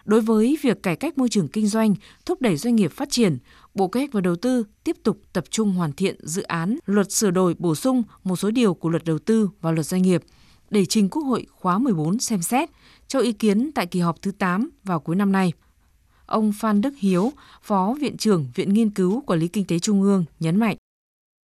Đối 0.05 0.21
với 0.21 0.59
việc 0.63 0.83
cải 0.83 0.97
cách 0.97 1.19
môi 1.19 1.29
trường 1.29 1.49
kinh 1.49 1.67
doanh, 1.67 1.95
thúc 2.27 2.41
đẩy 2.41 2.57
doanh 2.57 2.77
nghiệp 2.77 2.93
phát 2.93 3.11
triển, 3.11 3.39
Bộ 3.75 3.89
Kế 3.89 4.01
hoạch 4.01 4.13
và 4.13 4.21
Đầu 4.21 4.37
tư 4.37 4.65
tiếp 4.85 4.97
tục 5.03 5.19
tập 5.33 5.45
trung 5.51 5.73
hoàn 5.73 5.93
thiện 5.93 6.17
dự 6.23 6.43
án 6.43 6.79
luật 6.87 7.13
sửa 7.13 7.31
đổi 7.31 7.55
bổ 7.59 7.75
sung 7.75 8.03
một 8.25 8.37
số 8.37 8.51
điều 8.51 8.75
của 8.75 8.89
luật 8.89 9.05
đầu 9.05 9.19
tư 9.19 9.51
và 9.61 9.71
luật 9.71 9.87
doanh 9.87 10.03
nghiệp 10.03 10.23
để 10.71 10.85
trình 10.85 11.09
Quốc 11.09 11.23
hội 11.23 11.47
khóa 11.51 11.79
14 11.79 12.19
xem 12.19 12.43
xét 12.43 12.71
cho 13.09 13.21
ý 13.21 13.33
kiến 13.33 13.71
tại 13.75 13.87
kỳ 13.87 14.01
họp 14.01 14.23
thứ 14.23 14.33
8 14.39 14.71
vào 14.85 15.01
cuối 15.01 15.17
năm 15.17 15.33
nay. 15.33 15.53
Ông 16.33 16.53
Phan 16.61 16.81
Đức 16.81 16.91
Hiếu, 16.99 17.33
Phó 17.63 17.95
Viện 18.01 18.17
trưởng 18.17 18.47
Viện 18.55 18.73
Nghiên 18.73 18.91
cứu 18.91 19.23
Quản 19.27 19.39
lý 19.39 19.49
Kinh 19.49 19.65
tế 19.69 19.79
Trung 19.79 20.03
ương 20.03 20.25
nhấn 20.41 20.57
mạnh. 20.57 20.77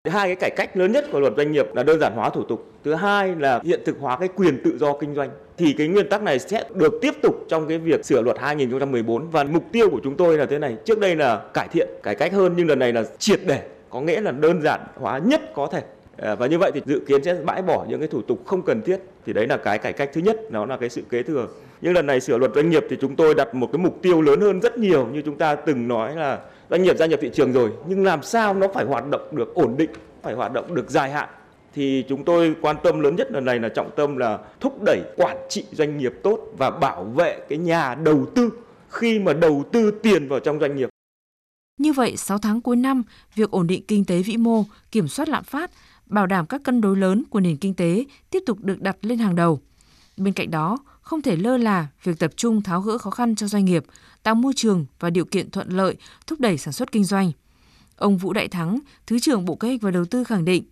Hai 0.09 0.27
cái 0.27 0.35
cải 0.35 0.49
cách 0.57 0.77
lớn 0.77 0.91
nhất 0.91 1.05
của 1.11 1.19
luật 1.19 1.33
doanh 1.37 1.51
nghiệp 1.51 1.65
là 1.75 1.83
đơn 1.83 1.99
giản 1.99 2.13
hóa 2.15 2.29
thủ 2.29 2.43
tục. 2.43 2.71
Thứ 2.83 2.93
hai 2.93 3.35
là 3.35 3.61
hiện 3.63 3.81
thực 3.85 3.99
hóa 3.99 4.17
cái 4.17 4.27
quyền 4.35 4.63
tự 4.63 4.77
do 4.77 4.97
kinh 4.97 5.15
doanh. 5.15 5.29
Thì 5.57 5.73
cái 5.73 5.87
nguyên 5.87 6.09
tắc 6.09 6.23
này 6.23 6.39
sẽ 6.39 6.63
được 6.75 6.93
tiếp 7.01 7.13
tục 7.21 7.45
trong 7.49 7.67
cái 7.67 7.77
việc 7.77 8.05
sửa 8.05 8.21
luật 8.21 8.39
2014 8.39 9.29
và 9.29 9.43
mục 9.43 9.63
tiêu 9.71 9.89
của 9.89 9.99
chúng 10.03 10.17
tôi 10.17 10.37
là 10.37 10.45
thế 10.45 10.59
này. 10.59 10.77
Trước 10.85 10.99
đây 10.99 11.15
là 11.15 11.41
cải 11.53 11.67
thiện, 11.67 11.89
cải 12.03 12.15
cách 12.15 12.33
hơn 12.33 12.53
nhưng 12.57 12.67
lần 12.67 12.79
này 12.79 12.93
là 12.93 13.03
triệt 13.19 13.39
để, 13.45 13.67
có 13.89 14.01
nghĩa 14.01 14.21
là 14.21 14.31
đơn 14.31 14.61
giản 14.61 14.81
hóa 14.95 15.17
nhất 15.17 15.41
có 15.55 15.67
thể. 15.71 15.83
Ờ, 16.17 16.35
và 16.35 16.47
như 16.47 16.57
vậy 16.57 16.71
thì 16.73 16.81
dự 16.85 17.01
kiến 17.07 17.23
sẽ 17.23 17.33
bãi 17.45 17.61
bỏ 17.61 17.85
những 17.89 17.99
cái 17.99 18.07
thủ 18.07 18.21
tục 18.21 18.43
không 18.45 18.61
cần 18.61 18.81
thiết. 18.81 18.99
Thì 19.25 19.33
đấy 19.33 19.47
là 19.47 19.57
cái 19.57 19.77
cải 19.77 19.93
cách 19.93 20.09
thứ 20.13 20.21
nhất, 20.21 20.37
nó 20.51 20.65
là 20.65 20.77
cái 20.77 20.89
sự 20.89 21.01
kế 21.09 21.23
thừa. 21.23 21.47
Nhưng 21.81 21.93
lần 21.93 22.05
này 22.05 22.19
sửa 22.19 22.37
luật 22.37 22.51
doanh 22.55 22.69
nghiệp 22.69 22.85
thì 22.89 22.97
chúng 23.01 23.15
tôi 23.15 23.35
đặt 23.35 23.55
một 23.55 23.69
cái 23.71 23.79
mục 23.79 23.99
tiêu 24.01 24.21
lớn 24.21 24.41
hơn 24.41 24.59
rất 24.59 24.77
nhiều 24.77 25.07
như 25.07 25.21
chúng 25.21 25.37
ta 25.37 25.55
từng 25.55 25.87
nói 25.87 26.15
là 26.15 26.39
doanh 26.69 26.83
nghiệp 26.83 26.97
gia 26.97 27.05
nhập 27.05 27.19
thị 27.21 27.29
trường 27.33 27.53
rồi 27.53 27.71
nhưng 27.87 28.03
làm 28.03 28.23
sao 28.23 28.53
nó 28.53 28.67
phải 28.73 28.85
hoạt 28.85 29.09
động 29.09 29.27
được 29.31 29.53
ổn 29.55 29.75
định 29.77 29.89
phải 30.21 30.33
hoạt 30.33 30.53
động 30.53 30.75
được 30.75 30.89
dài 30.89 31.11
hạn 31.11 31.29
thì 31.75 32.05
chúng 32.09 32.23
tôi 32.23 32.55
quan 32.61 32.75
tâm 32.83 32.99
lớn 32.99 33.15
nhất 33.15 33.31
lần 33.31 33.45
này 33.45 33.59
là 33.59 33.69
trọng 33.69 33.89
tâm 33.95 34.17
là 34.17 34.39
thúc 34.59 34.83
đẩy 34.85 35.01
quản 35.17 35.37
trị 35.49 35.65
doanh 35.71 35.97
nghiệp 35.97 36.13
tốt 36.23 36.39
và 36.57 36.69
bảo 36.71 37.03
vệ 37.03 37.39
cái 37.49 37.57
nhà 37.57 37.95
đầu 37.95 38.25
tư 38.35 38.49
khi 38.89 39.19
mà 39.19 39.33
đầu 39.33 39.63
tư 39.71 39.91
tiền 39.91 40.27
vào 40.27 40.39
trong 40.39 40.59
doanh 40.59 40.75
nghiệp. 40.75 40.89
Như 41.77 41.93
vậy, 41.93 42.17
6 42.17 42.37
tháng 42.37 42.61
cuối 42.61 42.75
năm, 42.75 43.03
việc 43.35 43.51
ổn 43.51 43.67
định 43.67 43.83
kinh 43.87 44.05
tế 44.05 44.21
vĩ 44.21 44.37
mô, 44.37 44.63
kiểm 44.91 45.07
soát 45.07 45.29
lạm 45.29 45.43
phát, 45.43 45.71
bảo 46.05 46.27
đảm 46.27 46.45
các 46.45 46.61
cân 46.63 46.81
đối 46.81 46.97
lớn 46.97 47.23
của 47.29 47.39
nền 47.39 47.57
kinh 47.57 47.73
tế 47.73 48.05
tiếp 48.29 48.43
tục 48.45 48.59
được 48.61 48.81
đặt 48.81 48.97
lên 49.01 49.17
hàng 49.17 49.35
đầu. 49.35 49.59
Bên 50.17 50.33
cạnh 50.33 50.51
đó, 50.51 50.77
không 51.09 51.21
thể 51.21 51.35
lơ 51.35 51.57
là 51.57 51.87
việc 52.03 52.19
tập 52.19 52.31
trung 52.35 52.61
tháo 52.61 52.81
gỡ 52.81 52.97
khó 52.97 53.09
khăn 53.09 53.35
cho 53.35 53.47
doanh 53.47 53.65
nghiệp, 53.65 53.83
tạo 54.23 54.35
môi 54.35 54.53
trường 54.55 54.85
và 54.99 55.09
điều 55.09 55.25
kiện 55.25 55.51
thuận 55.51 55.69
lợi 55.69 55.95
thúc 56.27 56.39
đẩy 56.39 56.57
sản 56.57 56.73
xuất 56.73 56.91
kinh 56.91 57.03
doanh. 57.03 57.31
Ông 57.95 58.17
Vũ 58.17 58.33
Đại 58.33 58.47
Thắng, 58.47 58.79
Thứ 59.07 59.19
trưởng 59.19 59.45
Bộ 59.45 59.55
Kế 59.55 59.67
hoạch 59.67 59.81
và 59.81 59.91
Đầu 59.91 60.05
tư 60.05 60.23
khẳng 60.23 60.45
định, 60.45 60.63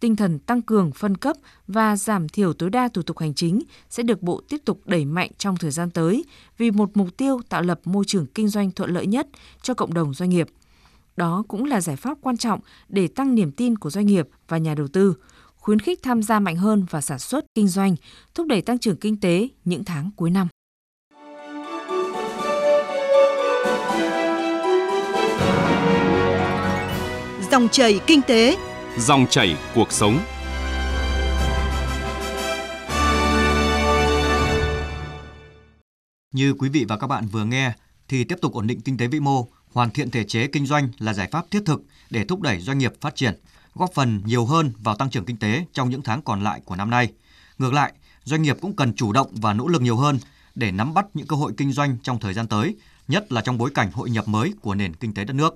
tinh 0.00 0.16
thần 0.16 0.38
tăng 0.38 0.62
cường 0.62 0.92
phân 0.92 1.16
cấp 1.16 1.36
và 1.66 1.96
giảm 1.96 2.28
thiểu 2.28 2.52
tối 2.52 2.70
đa 2.70 2.88
thủ 2.88 3.02
tục 3.02 3.18
hành 3.18 3.34
chính 3.34 3.60
sẽ 3.90 4.02
được 4.02 4.22
Bộ 4.22 4.40
tiếp 4.48 4.58
tục 4.64 4.80
đẩy 4.84 5.04
mạnh 5.04 5.30
trong 5.38 5.56
thời 5.56 5.70
gian 5.70 5.90
tới 5.90 6.24
vì 6.58 6.70
một 6.70 6.90
mục 6.94 7.16
tiêu 7.16 7.40
tạo 7.48 7.62
lập 7.62 7.80
môi 7.84 8.04
trường 8.06 8.26
kinh 8.26 8.48
doanh 8.48 8.70
thuận 8.70 8.90
lợi 8.90 9.06
nhất 9.06 9.28
cho 9.62 9.74
cộng 9.74 9.94
đồng 9.94 10.14
doanh 10.14 10.30
nghiệp. 10.30 10.46
Đó 11.16 11.44
cũng 11.48 11.64
là 11.64 11.80
giải 11.80 11.96
pháp 11.96 12.18
quan 12.20 12.36
trọng 12.36 12.60
để 12.88 13.08
tăng 13.08 13.34
niềm 13.34 13.52
tin 13.52 13.78
của 13.78 13.90
doanh 13.90 14.06
nghiệp 14.06 14.28
và 14.48 14.58
nhà 14.58 14.74
đầu 14.74 14.88
tư, 14.88 15.14
khuyến 15.64 15.78
khích 15.78 16.02
tham 16.02 16.22
gia 16.22 16.40
mạnh 16.40 16.56
hơn 16.56 16.86
vào 16.90 17.02
sản 17.02 17.18
xuất 17.18 17.44
kinh 17.54 17.68
doanh, 17.68 17.96
thúc 18.34 18.46
đẩy 18.46 18.62
tăng 18.62 18.78
trưởng 18.78 18.96
kinh 18.96 19.20
tế 19.20 19.48
những 19.64 19.84
tháng 19.84 20.10
cuối 20.16 20.30
năm. 20.30 20.48
Dòng 27.50 27.68
chảy 27.68 28.00
kinh 28.06 28.22
tế, 28.22 28.56
dòng 28.98 29.26
chảy 29.30 29.56
cuộc 29.74 29.92
sống. 29.92 30.18
Như 36.32 36.54
quý 36.58 36.68
vị 36.68 36.84
và 36.88 36.96
các 36.96 37.06
bạn 37.06 37.26
vừa 37.26 37.44
nghe, 37.44 37.72
thì 38.08 38.24
tiếp 38.24 38.36
tục 38.40 38.52
ổn 38.52 38.66
định 38.66 38.80
kinh 38.80 38.96
tế 38.96 39.06
vĩ 39.06 39.20
mô, 39.20 39.48
hoàn 39.72 39.90
thiện 39.90 40.10
thể 40.10 40.24
chế 40.24 40.46
kinh 40.46 40.66
doanh 40.66 40.88
là 40.98 41.12
giải 41.12 41.28
pháp 41.32 41.50
thiết 41.50 41.62
thực 41.66 41.82
để 42.10 42.24
thúc 42.24 42.40
đẩy 42.40 42.60
doanh 42.60 42.78
nghiệp 42.78 42.92
phát 43.00 43.16
triển, 43.16 43.34
góp 43.74 43.90
phần 43.94 44.22
nhiều 44.24 44.44
hơn 44.44 44.72
vào 44.78 44.96
tăng 44.96 45.10
trưởng 45.10 45.24
kinh 45.24 45.36
tế 45.36 45.64
trong 45.72 45.90
những 45.90 46.02
tháng 46.02 46.22
còn 46.22 46.44
lại 46.44 46.60
của 46.64 46.76
năm 46.76 46.90
nay. 46.90 47.12
Ngược 47.58 47.72
lại, 47.72 47.92
doanh 48.24 48.42
nghiệp 48.42 48.56
cũng 48.60 48.76
cần 48.76 48.94
chủ 48.94 49.12
động 49.12 49.30
và 49.32 49.52
nỗ 49.52 49.68
lực 49.68 49.82
nhiều 49.82 49.96
hơn 49.96 50.18
để 50.54 50.70
nắm 50.70 50.94
bắt 50.94 51.06
những 51.14 51.26
cơ 51.26 51.36
hội 51.36 51.52
kinh 51.56 51.72
doanh 51.72 51.96
trong 52.02 52.20
thời 52.20 52.34
gian 52.34 52.46
tới, 52.46 52.76
nhất 53.08 53.32
là 53.32 53.40
trong 53.40 53.58
bối 53.58 53.70
cảnh 53.74 53.90
hội 53.92 54.10
nhập 54.10 54.28
mới 54.28 54.54
của 54.60 54.74
nền 54.74 54.94
kinh 54.94 55.14
tế 55.14 55.24
đất 55.24 55.34
nước. 55.34 55.54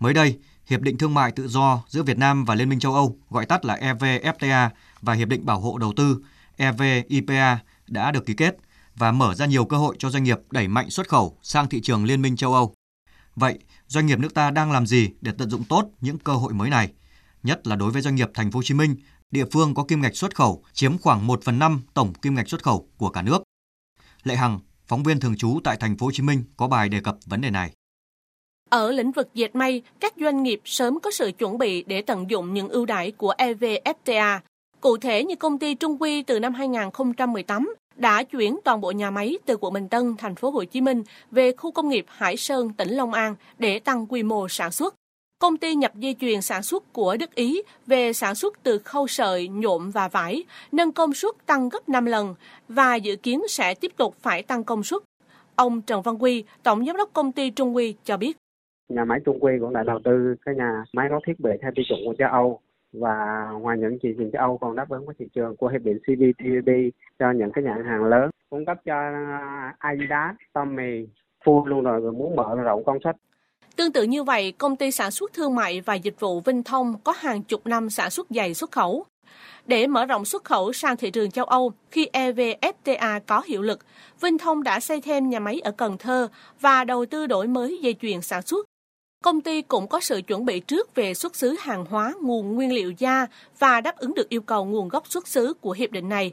Mới 0.00 0.14
đây, 0.14 0.38
Hiệp 0.66 0.80
định 0.80 0.98
Thương 0.98 1.14
mại 1.14 1.32
Tự 1.32 1.48
do 1.48 1.82
giữa 1.88 2.02
Việt 2.02 2.18
Nam 2.18 2.44
và 2.44 2.54
Liên 2.54 2.68
minh 2.68 2.78
châu 2.78 2.94
Âu, 2.94 3.16
gọi 3.30 3.46
tắt 3.46 3.64
là 3.64 3.76
EVFTA 3.76 4.68
và 5.00 5.12
Hiệp 5.12 5.28
định 5.28 5.46
Bảo 5.46 5.60
hộ 5.60 5.78
Đầu 5.78 5.92
tư 5.96 6.18
EVIPA 6.56 7.58
đã 7.86 8.10
được 8.10 8.26
ký 8.26 8.34
kết 8.34 8.56
và 8.96 9.12
mở 9.12 9.34
ra 9.34 9.46
nhiều 9.46 9.64
cơ 9.64 9.76
hội 9.76 9.96
cho 9.98 10.10
doanh 10.10 10.24
nghiệp 10.24 10.38
đẩy 10.50 10.68
mạnh 10.68 10.90
xuất 10.90 11.08
khẩu 11.08 11.38
sang 11.42 11.68
thị 11.68 11.80
trường 11.80 12.04
Liên 12.04 12.22
minh 12.22 12.36
châu 12.36 12.54
Âu. 12.54 12.74
Vậy, 13.36 13.58
doanh 13.86 14.06
nghiệp 14.06 14.18
nước 14.18 14.34
ta 14.34 14.50
đang 14.50 14.72
làm 14.72 14.86
gì 14.86 15.10
để 15.20 15.32
tận 15.38 15.50
dụng 15.50 15.64
tốt 15.64 15.88
những 16.00 16.18
cơ 16.18 16.32
hội 16.32 16.52
mới 16.52 16.70
này? 16.70 16.92
Nhất 17.44 17.66
là 17.66 17.76
đối 17.76 17.90
với 17.90 18.02
doanh 18.02 18.14
nghiệp 18.14 18.28
thành 18.34 18.50
phố 18.50 18.58
Hồ 18.58 18.62
Chí 18.62 18.74
Minh, 18.74 18.96
địa 19.30 19.44
phương 19.52 19.74
có 19.74 19.84
kim 19.84 20.00
ngạch 20.00 20.16
xuất 20.16 20.34
khẩu 20.34 20.62
chiếm 20.72 20.98
khoảng 20.98 21.26
1 21.26 21.42
phần 21.44 21.58
5 21.58 21.82
tổng 21.94 22.12
kim 22.14 22.34
ngạch 22.34 22.48
xuất 22.48 22.62
khẩu 22.62 22.88
của 22.96 23.08
cả 23.08 23.22
nước. 23.22 23.42
Lệ 24.22 24.36
Hằng, 24.36 24.60
phóng 24.86 25.02
viên 25.02 25.20
thường 25.20 25.36
trú 25.36 25.60
tại 25.64 25.76
thành 25.80 25.96
phố 25.96 26.06
Hồ 26.06 26.12
Chí 26.12 26.22
Minh 26.22 26.44
có 26.56 26.68
bài 26.68 26.88
đề 26.88 27.00
cập 27.00 27.16
vấn 27.26 27.40
đề 27.40 27.50
này. 27.50 27.70
Ở 28.70 28.92
lĩnh 28.92 29.12
vực 29.12 29.28
dệt 29.34 29.54
may, 29.54 29.82
các 30.00 30.14
doanh 30.20 30.42
nghiệp 30.42 30.60
sớm 30.64 31.00
có 31.00 31.10
sự 31.10 31.32
chuẩn 31.38 31.58
bị 31.58 31.82
để 31.82 32.02
tận 32.02 32.30
dụng 32.30 32.54
những 32.54 32.68
ưu 32.68 32.86
đãi 32.86 33.10
của 33.10 33.34
EVFTA. 33.38 34.38
Cụ 34.80 34.96
thể 34.96 35.24
như 35.24 35.36
công 35.36 35.58
ty 35.58 35.74
Trung 35.74 36.02
Quy 36.02 36.22
từ 36.22 36.40
năm 36.40 36.54
2018 36.54 37.74
đã 37.96 38.22
chuyển 38.22 38.58
toàn 38.64 38.80
bộ 38.80 38.90
nhà 38.90 39.10
máy 39.10 39.38
từ 39.46 39.56
quận 39.60 39.72
Bình 39.72 39.88
Tân, 39.88 40.16
thành 40.18 40.34
phố 40.34 40.50
Hồ 40.50 40.64
Chí 40.64 40.80
Minh 40.80 41.02
về 41.30 41.52
khu 41.52 41.72
công 41.72 41.88
nghiệp 41.88 42.06
Hải 42.08 42.36
Sơn, 42.36 42.72
tỉnh 42.72 42.90
Long 42.90 43.12
An 43.12 43.34
để 43.58 43.78
tăng 43.78 44.06
quy 44.06 44.22
mô 44.22 44.48
sản 44.48 44.72
xuất. 44.72 44.94
Công 45.44 45.56
ty 45.56 45.74
nhập 45.74 45.94
dây 45.94 46.16
chuyền 46.20 46.40
sản 46.40 46.62
xuất 46.62 46.92
của 46.92 47.16
Đức 47.20 47.34
Ý 47.34 47.62
về 47.86 48.12
sản 48.12 48.34
xuất 48.34 48.62
từ 48.62 48.78
khâu 48.78 49.06
sợi, 49.06 49.48
nhộm 49.48 49.90
và 49.90 50.08
vải, 50.08 50.44
nâng 50.72 50.92
công 50.92 51.12
suất 51.12 51.34
tăng 51.46 51.68
gấp 51.68 51.88
5 51.88 52.04
lần 52.04 52.34
và 52.68 52.94
dự 52.94 53.16
kiến 53.16 53.42
sẽ 53.48 53.74
tiếp 53.80 53.92
tục 53.96 54.14
phải 54.18 54.42
tăng 54.42 54.64
công 54.64 54.82
suất. 54.82 55.02
Ông 55.56 55.82
Trần 55.82 56.02
Văn 56.02 56.22
Quy, 56.22 56.44
Tổng 56.62 56.84
Giám 56.84 56.96
đốc 56.96 57.10
Công 57.12 57.32
ty 57.32 57.50
Trung 57.50 57.76
Quy 57.76 57.96
cho 58.04 58.16
biết. 58.16 58.36
Nhà 58.88 59.04
máy 59.04 59.20
Trung 59.24 59.38
Quy 59.40 59.52
cũng 59.60 59.72
đã 59.72 59.82
đầu 59.82 59.98
tư 60.04 60.34
cái 60.46 60.54
nhà 60.54 60.84
máy 60.92 61.06
có 61.10 61.20
thiết 61.26 61.40
bị 61.40 61.50
theo 61.62 61.70
tiêu 61.74 61.84
chuẩn 61.88 62.00
của 62.04 62.14
châu 62.18 62.28
Âu 62.28 62.60
và 62.92 63.48
ngoài 63.60 63.78
những 63.78 63.98
thị 64.02 64.14
trường 64.18 64.30
châu 64.32 64.42
Âu 64.42 64.58
còn 64.58 64.76
đáp 64.76 64.88
ứng 64.88 65.06
với 65.06 65.14
thị 65.18 65.26
trường 65.34 65.56
của 65.56 65.68
hiệp 65.68 65.82
định 65.82 65.98
CPTPP 65.98 66.70
cho 67.18 67.30
những 67.30 67.52
cái 67.52 67.64
nhãn 67.64 67.84
hàng 67.84 68.04
lớn 68.04 68.30
cung 68.50 68.64
cấp 68.64 68.78
cho 68.84 68.94
Adidas, 69.78 70.36
Tommy, 70.52 71.06
Full 71.44 71.64
luôn 71.64 71.84
rồi, 71.84 72.00
rồi 72.00 72.12
muốn 72.12 72.36
mở 72.36 72.54
rộng 72.54 72.84
công 72.84 72.98
suất 73.04 73.16
Tương 73.76 73.92
tự 73.92 74.02
như 74.02 74.24
vậy, 74.24 74.52
công 74.52 74.76
ty 74.76 74.90
sản 74.90 75.10
xuất 75.10 75.32
thương 75.32 75.54
mại 75.54 75.80
và 75.80 75.94
dịch 75.94 76.20
vụ 76.20 76.40
Vinh 76.40 76.62
Thông 76.62 76.94
có 77.04 77.12
hàng 77.12 77.42
chục 77.42 77.66
năm 77.66 77.90
sản 77.90 78.10
xuất 78.10 78.26
giày 78.30 78.54
xuất 78.54 78.72
khẩu. 78.72 79.04
Để 79.66 79.86
mở 79.86 80.06
rộng 80.06 80.24
xuất 80.24 80.44
khẩu 80.44 80.72
sang 80.72 80.96
thị 80.96 81.10
trường 81.10 81.30
châu 81.30 81.44
Âu, 81.44 81.72
khi 81.90 82.08
EVFTA 82.12 83.20
có 83.26 83.42
hiệu 83.46 83.62
lực, 83.62 83.78
Vinh 84.20 84.38
Thông 84.38 84.62
đã 84.62 84.80
xây 84.80 85.00
thêm 85.00 85.30
nhà 85.30 85.40
máy 85.40 85.60
ở 85.60 85.70
Cần 85.70 85.98
Thơ 85.98 86.28
và 86.60 86.84
đầu 86.84 87.06
tư 87.06 87.26
đổi 87.26 87.46
mới 87.46 87.78
dây 87.82 87.94
chuyền 88.02 88.22
sản 88.22 88.42
xuất. 88.42 88.66
Công 89.24 89.40
ty 89.40 89.62
cũng 89.62 89.88
có 89.88 90.00
sự 90.00 90.20
chuẩn 90.26 90.44
bị 90.44 90.60
trước 90.60 90.94
về 90.94 91.14
xuất 91.14 91.36
xứ 91.36 91.56
hàng 91.60 91.84
hóa 91.84 92.14
nguồn 92.22 92.54
nguyên 92.54 92.72
liệu 92.72 92.92
da 92.98 93.26
và 93.58 93.80
đáp 93.80 93.96
ứng 93.96 94.14
được 94.14 94.28
yêu 94.28 94.40
cầu 94.40 94.64
nguồn 94.64 94.88
gốc 94.88 95.08
xuất 95.08 95.28
xứ 95.28 95.54
của 95.60 95.72
hiệp 95.72 95.90
định 95.90 96.08
này. 96.08 96.32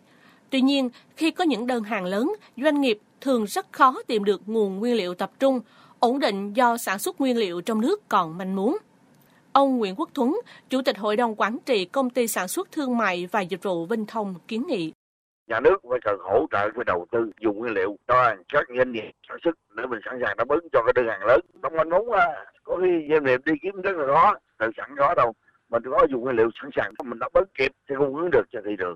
Tuy 0.50 0.62
nhiên, 0.62 0.89
khi 1.15 1.31
có 1.31 1.43
những 1.43 1.67
đơn 1.67 1.83
hàng 1.83 2.05
lớn, 2.05 2.33
doanh 2.57 2.81
nghiệp 2.81 3.00
thường 3.21 3.45
rất 3.45 3.71
khó 3.71 4.01
tìm 4.07 4.24
được 4.24 4.41
nguồn 4.45 4.79
nguyên 4.79 4.95
liệu 4.95 5.13
tập 5.13 5.31
trung, 5.39 5.60
ổn 6.01 6.20
định 6.20 6.53
do 6.53 6.77
sản 6.77 7.00
xuất 7.00 7.22
nguyên 7.22 7.38
liệu 7.38 7.62
trong 7.62 7.81
nước 7.81 8.10
còn 8.10 8.38
manh 8.38 8.55
muốn. 8.55 8.77
Ông 9.51 9.77
Nguyễn 9.77 9.96
Quốc 9.96 10.10
Thuấn, 10.13 10.41
Chủ 10.70 10.81
tịch 10.81 10.98
Hội 10.98 11.15
đồng 11.15 11.36
Quản 11.36 11.58
trị 11.65 11.86
Công 11.86 12.10
ty 12.10 12.27
Sản 12.27 12.48
xuất 12.48 12.72
Thương 12.72 12.98
mại 12.98 13.27
và 13.31 13.41
Dịch 13.41 13.63
vụ 13.63 13.86
Vinh 13.86 14.05
Thông 14.05 14.36
kiến 14.48 14.67
nghị. 14.67 14.93
Nhà 15.48 15.60
nước 15.60 15.81
phải 15.89 16.00
cần 16.03 16.20
hỗ 16.20 16.46
trợ 16.51 16.70
về 16.75 16.84
đầu 16.86 17.05
tư 17.12 17.31
dùng 17.39 17.58
nguyên 17.58 17.74
liệu 17.74 17.98
cho 18.08 18.36
các 18.53 18.63
doanh 18.77 18.91
nghiệp 18.91 19.12
sản 19.29 19.38
xuất 19.43 19.55
để 19.75 19.86
mình 19.86 20.00
sẵn 20.05 20.20
sàng 20.25 20.38
đáp 20.38 20.48
ứng 20.48 20.67
cho 20.72 20.84
cái 20.84 20.93
đơn 20.96 21.05
hàng 21.08 21.25
lớn. 21.27 21.39
Trong 21.63 21.77
anh 21.77 21.89
muốn 21.89 22.10
có 22.63 22.77
khi 22.81 23.08
doanh 23.10 23.24
nghiệp 23.24 23.41
đi 23.46 23.53
kiếm 23.62 23.81
rất 23.81 23.96
là 23.98 24.08
khó, 24.08 24.34
tự 24.60 24.67
sẵn 24.77 24.96
có 24.98 25.13
đâu. 25.15 25.34
Mình 25.70 25.84
có 25.91 26.08
dùng 26.10 26.22
nguyên 26.22 26.36
liệu 26.36 26.50
sẵn 26.62 26.70
sàng 26.75 26.93
mình 27.03 27.20
đáp 27.20 27.34
ứng 27.34 27.50
kịp 27.58 27.72
thì 27.89 27.96
cung 27.98 28.15
ứng 28.15 28.29
được 28.31 28.46
cho 28.51 28.60
thị 28.65 28.72
trường. 28.79 28.96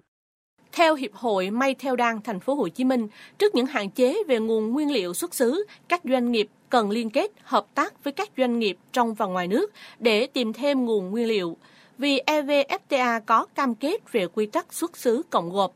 Theo 0.75 0.95
Hiệp 0.95 1.13
hội 1.13 1.49
May 1.49 1.75
theo 1.79 1.95
đan 1.95 2.21
thành 2.21 2.39
phố 2.39 2.55
Hồ 2.55 2.67
Chí 2.67 2.83
Minh, 2.83 3.07
trước 3.37 3.55
những 3.55 3.65
hạn 3.65 3.89
chế 3.89 4.23
về 4.27 4.39
nguồn 4.39 4.71
nguyên 4.71 4.91
liệu 4.91 5.13
xuất 5.13 5.35
xứ, 5.35 5.65
các 5.87 6.01
doanh 6.03 6.31
nghiệp 6.31 6.47
cần 6.69 6.89
liên 6.89 7.09
kết 7.09 7.31
hợp 7.43 7.65
tác 7.75 8.03
với 8.03 8.13
các 8.13 8.29
doanh 8.37 8.59
nghiệp 8.59 8.77
trong 8.93 9.13
và 9.13 9.25
ngoài 9.25 9.47
nước 9.47 9.71
để 9.99 10.27
tìm 10.27 10.53
thêm 10.53 10.85
nguồn 10.85 11.11
nguyên 11.11 11.27
liệu. 11.27 11.57
Vì 11.97 12.21
EVFTA 12.25 13.21
có 13.25 13.45
cam 13.55 13.75
kết 13.75 14.11
về 14.11 14.27
quy 14.27 14.45
tắc 14.45 14.73
xuất 14.73 14.97
xứ 14.97 15.21
cộng 15.29 15.49
gộp. 15.49 15.73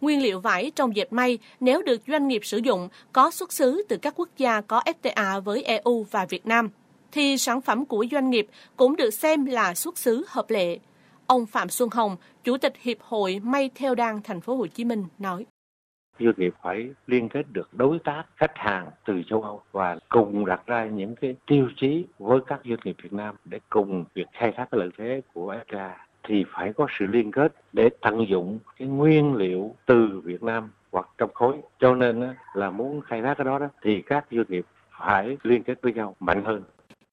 Nguyên 0.00 0.22
liệu 0.22 0.40
vải 0.40 0.72
trong 0.74 0.96
dệt 0.96 1.12
may 1.12 1.38
nếu 1.60 1.82
được 1.82 2.00
doanh 2.08 2.28
nghiệp 2.28 2.40
sử 2.44 2.58
dụng 2.58 2.88
có 3.12 3.30
xuất 3.30 3.52
xứ 3.52 3.82
từ 3.88 3.96
các 3.96 4.14
quốc 4.16 4.28
gia 4.36 4.60
có 4.60 4.82
FTA 5.02 5.40
với 5.40 5.62
EU 5.62 6.06
và 6.10 6.26
Việt 6.26 6.46
Nam, 6.46 6.70
thì 7.12 7.38
sản 7.38 7.60
phẩm 7.60 7.86
của 7.86 8.06
doanh 8.10 8.30
nghiệp 8.30 8.48
cũng 8.76 8.96
được 8.96 9.10
xem 9.10 9.44
là 9.44 9.74
xuất 9.74 9.98
xứ 9.98 10.24
hợp 10.28 10.50
lệ. 10.50 10.78
Ông 11.28 11.46
Phạm 11.46 11.68
Xuân 11.68 11.88
Hồng, 11.92 12.16
Chủ 12.44 12.56
tịch 12.56 12.72
Hiệp 12.80 12.96
hội 13.00 13.40
May 13.44 13.70
theo 13.74 13.94
đan 13.94 14.20
thành 14.24 14.40
phố 14.40 14.56
Hồ 14.56 14.66
Chí 14.66 14.84
Minh 14.84 15.04
nói: 15.18 15.46
doanh 16.20 16.34
nghiệp 16.36 16.54
phải 16.62 16.90
liên 17.06 17.28
kết 17.28 17.42
được 17.52 17.68
đối 17.74 17.98
tác 17.98 18.24
khách 18.36 18.52
hàng 18.54 18.90
từ 19.06 19.22
châu 19.30 19.42
Âu 19.42 19.62
và 19.72 19.98
cùng 20.08 20.46
đặt 20.46 20.66
ra 20.66 20.86
những 20.86 21.16
cái 21.16 21.36
tiêu 21.46 21.68
chí 21.76 22.06
với 22.18 22.40
các 22.46 22.60
doanh 22.64 22.78
nghiệp 22.84 22.96
Việt 23.02 23.12
Nam 23.12 23.34
để 23.44 23.60
cùng 23.68 24.04
việc 24.14 24.26
khai 24.32 24.52
thác 24.56 24.68
cái 24.70 24.78
lợi 24.78 24.90
thế 24.98 25.20
của 25.34 25.56
FTA 25.66 25.90
thì 26.22 26.44
phải 26.54 26.72
có 26.72 26.86
sự 26.98 27.06
liên 27.06 27.32
kết 27.32 27.52
để 27.72 27.88
tận 28.00 28.28
dụng 28.28 28.58
cái 28.78 28.88
nguyên 28.88 29.34
liệu 29.34 29.74
từ 29.86 30.20
Việt 30.24 30.42
Nam 30.42 30.70
hoặc 30.92 31.08
trong 31.18 31.30
khối. 31.34 31.56
Cho 31.80 31.94
nên 31.94 32.34
là 32.54 32.70
muốn 32.70 33.00
khai 33.00 33.22
thác 33.22 33.34
cái 33.38 33.44
đó, 33.44 33.58
đó 33.58 33.68
thì 33.82 34.02
các 34.02 34.26
doanh 34.30 34.46
nghiệp 34.48 34.66
phải 34.98 35.36
liên 35.42 35.62
kết 35.62 35.82
với 35.82 35.92
nhau 35.92 36.16
mạnh 36.20 36.44
hơn. 36.44 36.62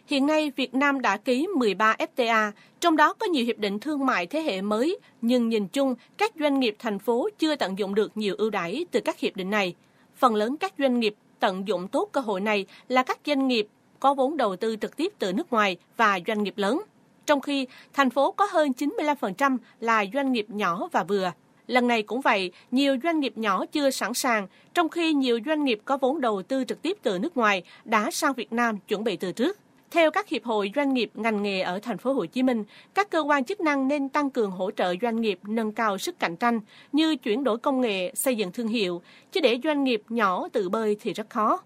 Hiện 0.08 0.26
nay, 0.26 0.52
Việt 0.56 0.74
Nam 0.74 1.02
đã 1.02 1.18
ký 1.18 1.48
13 1.48 1.96
FTA, 2.00 2.52
trong 2.80 2.96
đó 2.96 3.14
có 3.14 3.26
nhiều 3.26 3.46
hiệp 3.46 3.58
định 3.58 3.80
thương 3.80 4.06
mại 4.06 4.28
thế 4.28 4.42
hệ 4.42 4.62
mới, 4.62 5.00
nhưng 5.22 5.50
nhìn 5.50 5.68
chung, 5.68 5.96
các 6.18 6.32
doanh 6.40 6.60
nghiệp 6.60 6.76
thành 6.80 7.00
phố 7.00 7.30
chưa 7.40 7.56
tận 7.56 7.80
dụng 7.80 7.96
được 7.96 8.18
nhiều 8.18 8.36
ưu 8.38 8.50
đãi 8.50 8.86
từ 8.92 9.00
các 9.00 9.20
hiệp 9.20 9.36
định 9.36 9.50
này. 9.50 9.76
Phần 10.16 10.36
lớn 10.36 10.58
các 10.58 10.74
doanh 10.80 11.00
nghiệp 11.00 11.16
tận 11.40 11.68
dụng 11.68 11.88
tốt 11.88 12.10
cơ 12.12 12.22
hội 12.22 12.42
này 12.42 12.66
là 12.88 13.04
các 13.04 13.20
doanh 13.26 13.48
nghiệp 13.48 13.68
có 14.00 14.14
vốn 14.14 14.38
đầu 14.38 14.56
tư 14.56 14.76
trực 14.82 14.98
tiếp 14.98 15.14
từ 15.20 15.34
nước 15.34 15.54
ngoài 15.54 15.78
và 15.98 16.20
doanh 16.28 16.44
nghiệp 16.44 16.54
lớn. 16.58 16.82
Trong 17.26 17.42
khi 17.42 17.68
thành 17.94 18.10
phố 18.10 18.32
có 18.32 18.48
hơn 18.52 18.72
95% 18.78 19.58
là 19.80 20.06
doanh 20.14 20.32
nghiệp 20.32 20.46
nhỏ 20.50 20.90
và 20.92 21.04
vừa. 21.04 21.32
Lần 21.68 21.88
này 21.88 22.04
cũng 22.04 22.22
vậy, 22.22 22.52
nhiều 22.72 22.98
doanh 23.04 23.20
nghiệp 23.20 23.34
nhỏ 23.38 23.66
chưa 23.66 23.90
sẵn 23.90 24.14
sàng, 24.14 24.48
trong 24.74 24.90
khi 24.90 25.14
nhiều 25.14 25.40
doanh 25.46 25.64
nghiệp 25.64 25.80
có 25.86 25.98
vốn 25.98 26.22
đầu 26.22 26.42
tư 26.42 26.64
trực 26.68 26.82
tiếp 26.82 26.98
từ 27.04 27.20
nước 27.20 27.38
ngoài 27.38 27.64
đã 27.86 28.12
sang 28.12 28.34
Việt 28.34 28.54
Nam 28.54 28.78
chuẩn 28.88 29.04
bị 29.04 29.18
từ 29.18 29.32
trước. 29.32 29.60
Theo 29.96 30.12
các 30.12 30.30
hiệp 30.30 30.44
hội 30.44 30.72
doanh 30.76 30.94
nghiệp 30.94 31.12
ngành 31.14 31.44
nghề 31.44 31.62
ở 31.62 31.80
thành 31.80 31.98
phố 31.98 32.14
Hồ 32.14 32.26
Chí 32.26 32.44
Minh, 32.44 32.64
các 32.94 33.10
cơ 33.10 33.20
quan 33.20 33.44
chức 33.44 33.62
năng 33.62 33.88
nên 33.88 34.10
tăng 34.10 34.30
cường 34.30 34.52
hỗ 34.52 34.72
trợ 34.72 34.94
doanh 35.02 35.22
nghiệp 35.22 35.40
nâng 35.44 35.72
cao 35.72 35.98
sức 35.98 36.20
cạnh 36.20 36.36
tranh 36.36 36.60
như 36.92 37.16
chuyển 37.16 37.44
đổi 37.44 37.58
công 37.58 37.82
nghệ, 37.82 38.12
xây 38.16 38.36
dựng 38.36 38.52
thương 38.52 38.68
hiệu, 38.68 39.02
chứ 39.32 39.40
để 39.44 39.60
doanh 39.64 39.84
nghiệp 39.84 40.02
nhỏ 40.10 40.48
tự 40.54 40.70
bơi 40.70 40.98
thì 41.02 41.14
rất 41.14 41.30
khó. 41.30 41.62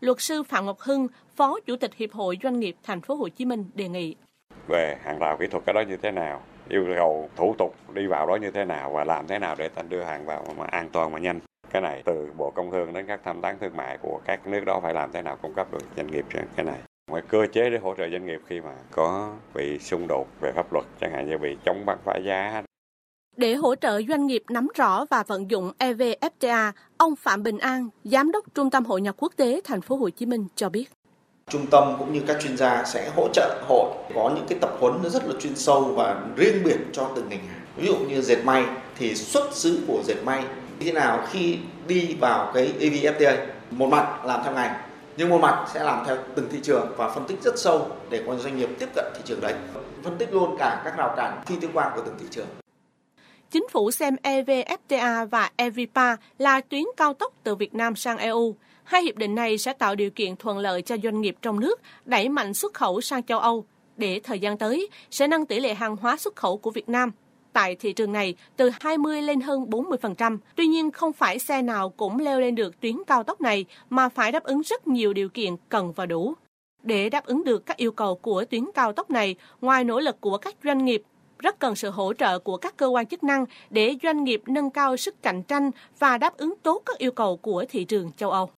Luật 0.00 0.20
sư 0.20 0.42
Phạm 0.42 0.66
Ngọc 0.66 0.80
Hưng, 0.80 1.08
Phó 1.36 1.58
Chủ 1.66 1.76
tịch 1.76 1.94
Hiệp 1.94 2.12
hội 2.12 2.38
Doanh 2.42 2.60
nghiệp 2.60 2.76
thành 2.82 3.00
phố 3.00 3.14
Hồ 3.14 3.28
Chí 3.28 3.44
Minh 3.44 3.64
đề 3.74 3.88
nghị 3.88 4.14
về 4.68 4.96
hàng 5.04 5.18
rào 5.18 5.36
kỹ 5.40 5.46
thuật 5.46 5.64
cái 5.66 5.74
đó 5.74 5.80
như 5.80 5.96
thế 5.96 6.10
nào, 6.10 6.42
yêu 6.68 6.86
cầu 6.96 7.30
thủ 7.36 7.54
tục 7.58 7.74
đi 7.94 8.06
vào 8.06 8.26
đó 8.26 8.36
như 8.36 8.50
thế 8.50 8.64
nào 8.64 8.90
và 8.94 9.04
làm 9.04 9.26
thế 9.26 9.38
nào 9.38 9.54
để 9.58 9.68
ta 9.68 9.82
đưa 9.82 10.02
hàng 10.02 10.26
vào 10.26 10.44
mà 10.58 10.64
an 10.64 10.88
toàn 10.92 11.12
và 11.12 11.18
nhanh. 11.18 11.40
Cái 11.70 11.82
này 11.82 12.02
từ 12.04 12.28
Bộ 12.36 12.50
Công 12.50 12.70
Thương 12.70 12.92
đến 12.92 13.06
các 13.06 13.20
tham 13.24 13.40
tán 13.40 13.58
thương 13.60 13.76
mại 13.76 13.98
của 13.98 14.20
các 14.24 14.46
nước 14.46 14.64
đó 14.64 14.80
phải 14.82 14.94
làm 14.94 15.12
thế 15.12 15.22
nào 15.22 15.36
cung 15.42 15.54
cấp 15.54 15.72
được 15.72 15.82
doanh 15.96 16.06
nghiệp 16.06 16.24
cái 16.56 16.64
này 16.64 16.78
ngoài 17.08 17.22
cơ 17.28 17.46
chế 17.52 17.70
để 17.70 17.78
hỗ 17.78 17.94
trợ 17.94 18.08
doanh 18.12 18.26
nghiệp 18.26 18.40
khi 18.46 18.60
mà 18.60 18.74
có 18.90 19.34
bị 19.54 19.78
xung 19.78 20.06
đột 20.08 20.26
về 20.40 20.52
pháp 20.52 20.72
luật 20.72 20.84
chẳng 21.00 21.12
hạn 21.12 21.28
như 21.28 21.38
bị 21.38 21.56
chống 21.64 21.86
bán 21.86 21.98
phá 22.04 22.16
giá 22.26 22.62
để 23.38 23.54
hỗ 23.54 23.74
trợ 23.74 24.00
doanh 24.08 24.26
nghiệp 24.26 24.42
nắm 24.50 24.68
rõ 24.74 25.04
và 25.10 25.22
vận 25.22 25.50
dụng 25.50 25.72
EVFTA, 25.78 26.72
ông 26.96 27.16
Phạm 27.16 27.42
Bình 27.42 27.58
An, 27.58 27.88
giám 28.04 28.32
đốc 28.32 28.54
Trung 28.54 28.70
tâm 28.70 28.84
Hội 28.84 29.00
nhập 29.00 29.14
quốc 29.18 29.32
tế 29.36 29.60
thành 29.64 29.80
phố 29.80 29.96
Hồ 29.96 30.10
Chí 30.10 30.26
Minh 30.26 30.46
cho 30.56 30.68
biết. 30.68 30.84
Trung 31.50 31.66
tâm 31.66 31.94
cũng 31.98 32.12
như 32.12 32.20
các 32.26 32.36
chuyên 32.42 32.56
gia 32.56 32.84
sẽ 32.84 33.10
hỗ 33.16 33.28
trợ 33.32 33.62
hội 33.68 33.92
có 34.14 34.32
những 34.34 34.46
cái 34.48 34.58
tập 34.60 34.76
huấn 34.80 34.94
nó 35.02 35.08
rất 35.08 35.26
là 35.26 35.32
chuyên 35.40 35.56
sâu 35.56 35.84
và 35.84 36.22
riêng 36.36 36.64
biệt 36.64 36.76
cho 36.92 37.10
từng 37.16 37.28
ngành 37.28 37.46
hàng. 37.46 37.60
Ví 37.76 37.86
dụ 37.86 37.96
như 37.96 38.20
dệt 38.20 38.44
may 38.44 38.64
thì 38.98 39.14
xuất 39.14 39.54
xứ 39.54 39.80
của 39.86 40.02
dệt 40.06 40.24
may 40.24 40.44
thế 40.80 40.92
nào 40.92 41.26
khi 41.30 41.58
đi 41.88 42.16
vào 42.20 42.52
cái 42.54 42.72
EVFTA 42.80 43.36
một 43.70 43.86
mặt 43.86 44.24
làm 44.24 44.40
theo 44.44 44.54
ngành 44.54 44.87
nhưng 45.18 45.28
một 45.28 45.38
mặt 45.40 45.66
sẽ 45.74 45.84
làm 45.84 46.04
theo 46.06 46.16
từng 46.34 46.48
thị 46.50 46.58
trường 46.62 46.94
và 46.96 47.08
phân 47.08 47.24
tích 47.28 47.42
rất 47.42 47.58
sâu 47.58 47.90
để 48.10 48.22
con 48.26 48.38
doanh 48.38 48.56
nghiệp 48.56 48.68
tiếp 48.78 48.88
cận 48.94 49.04
thị 49.14 49.20
trường 49.24 49.40
đấy. 49.40 49.54
Phân 50.02 50.16
tích 50.18 50.32
luôn 50.32 50.56
cả 50.58 50.82
các 50.84 50.96
rào 50.96 51.14
cản 51.16 51.42
phi 51.46 51.56
tương 51.60 51.70
quan 51.74 51.92
của 51.94 52.02
từng 52.06 52.14
thị 52.20 52.26
trường. 52.30 52.46
Chính 53.50 53.68
phủ 53.68 53.90
xem 53.90 54.16
EVFTA 54.22 55.26
và 55.26 55.50
EVPA 55.56 56.16
là 56.38 56.60
tuyến 56.60 56.84
cao 56.96 57.14
tốc 57.14 57.32
từ 57.44 57.54
Việt 57.54 57.74
Nam 57.74 57.96
sang 57.96 58.18
EU. 58.18 58.54
Hai 58.84 59.02
hiệp 59.02 59.16
định 59.16 59.34
này 59.34 59.58
sẽ 59.58 59.72
tạo 59.72 59.94
điều 59.94 60.10
kiện 60.10 60.36
thuận 60.36 60.58
lợi 60.58 60.82
cho 60.82 60.96
doanh 61.02 61.20
nghiệp 61.20 61.36
trong 61.42 61.60
nước 61.60 61.80
đẩy 62.04 62.28
mạnh 62.28 62.54
xuất 62.54 62.74
khẩu 62.74 63.00
sang 63.00 63.22
châu 63.22 63.38
Âu, 63.38 63.64
để 63.96 64.20
thời 64.24 64.38
gian 64.38 64.58
tới 64.58 64.88
sẽ 65.10 65.28
nâng 65.28 65.46
tỷ 65.46 65.60
lệ 65.60 65.74
hàng 65.74 65.96
hóa 65.96 66.16
xuất 66.16 66.36
khẩu 66.36 66.56
của 66.56 66.70
Việt 66.70 66.88
Nam 66.88 67.12
tại 67.58 67.74
thị 67.74 67.92
trường 67.92 68.12
này 68.12 68.34
từ 68.56 68.70
20 68.80 69.22
lên 69.22 69.40
hơn 69.40 69.64
40%. 69.70 70.38
Tuy 70.54 70.66
nhiên, 70.66 70.90
không 70.90 71.12
phải 71.12 71.38
xe 71.38 71.62
nào 71.62 71.88
cũng 71.88 72.18
leo 72.18 72.40
lên 72.40 72.54
được 72.54 72.80
tuyến 72.80 72.96
cao 73.06 73.22
tốc 73.22 73.40
này 73.40 73.64
mà 73.90 74.08
phải 74.08 74.32
đáp 74.32 74.42
ứng 74.44 74.62
rất 74.62 74.86
nhiều 74.86 75.12
điều 75.12 75.28
kiện 75.28 75.56
cần 75.68 75.92
và 75.92 76.06
đủ. 76.06 76.34
Để 76.82 77.08
đáp 77.08 77.26
ứng 77.26 77.44
được 77.44 77.66
các 77.66 77.76
yêu 77.76 77.92
cầu 77.92 78.14
của 78.14 78.44
tuyến 78.44 78.64
cao 78.74 78.92
tốc 78.92 79.10
này, 79.10 79.34
ngoài 79.60 79.84
nỗ 79.84 80.00
lực 80.00 80.20
của 80.20 80.38
các 80.38 80.54
doanh 80.64 80.84
nghiệp, 80.84 81.02
rất 81.38 81.58
cần 81.58 81.74
sự 81.74 81.90
hỗ 81.90 82.12
trợ 82.12 82.38
của 82.38 82.56
các 82.56 82.76
cơ 82.76 82.86
quan 82.86 83.06
chức 83.06 83.24
năng 83.24 83.44
để 83.70 83.96
doanh 84.02 84.24
nghiệp 84.24 84.42
nâng 84.46 84.70
cao 84.70 84.96
sức 84.96 85.22
cạnh 85.22 85.42
tranh 85.42 85.70
và 85.98 86.18
đáp 86.18 86.36
ứng 86.36 86.54
tốt 86.62 86.82
các 86.86 86.98
yêu 86.98 87.12
cầu 87.12 87.36
của 87.36 87.64
thị 87.68 87.84
trường 87.84 88.10
châu 88.12 88.30
Âu. 88.30 88.50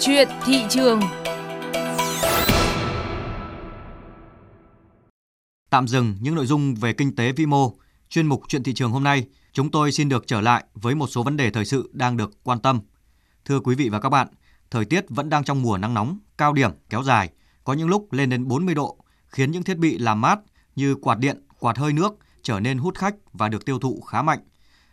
Chuyện 0.00 0.28
thị 0.46 0.62
trường 0.68 1.00
Tạm 5.70 5.88
dừng 5.88 6.16
những 6.20 6.34
nội 6.34 6.46
dung 6.46 6.74
về 6.74 6.92
kinh 6.92 7.16
tế 7.16 7.32
vĩ 7.32 7.46
mô, 7.46 7.72
chuyên 8.08 8.26
mục 8.26 8.42
chuyện 8.48 8.62
thị 8.62 8.74
trường 8.74 8.90
hôm 8.90 9.04
nay, 9.04 9.26
chúng 9.52 9.70
tôi 9.70 9.92
xin 9.92 10.08
được 10.08 10.26
trở 10.26 10.40
lại 10.40 10.64
với 10.74 10.94
một 10.94 11.06
số 11.06 11.22
vấn 11.22 11.36
đề 11.36 11.50
thời 11.50 11.64
sự 11.64 11.90
đang 11.92 12.16
được 12.16 12.30
quan 12.42 12.60
tâm. 12.60 12.80
Thưa 13.44 13.60
quý 13.60 13.74
vị 13.74 13.88
và 13.88 14.00
các 14.00 14.08
bạn, 14.08 14.28
thời 14.70 14.84
tiết 14.84 15.04
vẫn 15.08 15.28
đang 15.28 15.44
trong 15.44 15.62
mùa 15.62 15.78
nắng 15.78 15.94
nóng, 15.94 16.18
cao 16.38 16.52
điểm, 16.52 16.70
kéo 16.88 17.02
dài, 17.02 17.30
có 17.64 17.72
những 17.72 17.88
lúc 17.88 18.12
lên 18.12 18.30
đến 18.30 18.48
40 18.48 18.74
độ, 18.74 18.98
khiến 19.26 19.50
những 19.50 19.62
thiết 19.62 19.78
bị 19.78 19.98
làm 19.98 20.20
mát 20.20 20.38
như 20.76 20.94
quạt 20.94 21.18
điện, 21.18 21.42
quạt 21.58 21.78
hơi 21.78 21.92
nước 21.92 22.12
trở 22.42 22.60
nên 22.60 22.78
hút 22.78 22.98
khách 22.98 23.14
và 23.32 23.48
được 23.48 23.64
tiêu 23.64 23.78
thụ 23.78 24.00
khá 24.00 24.22
mạnh. 24.22 24.40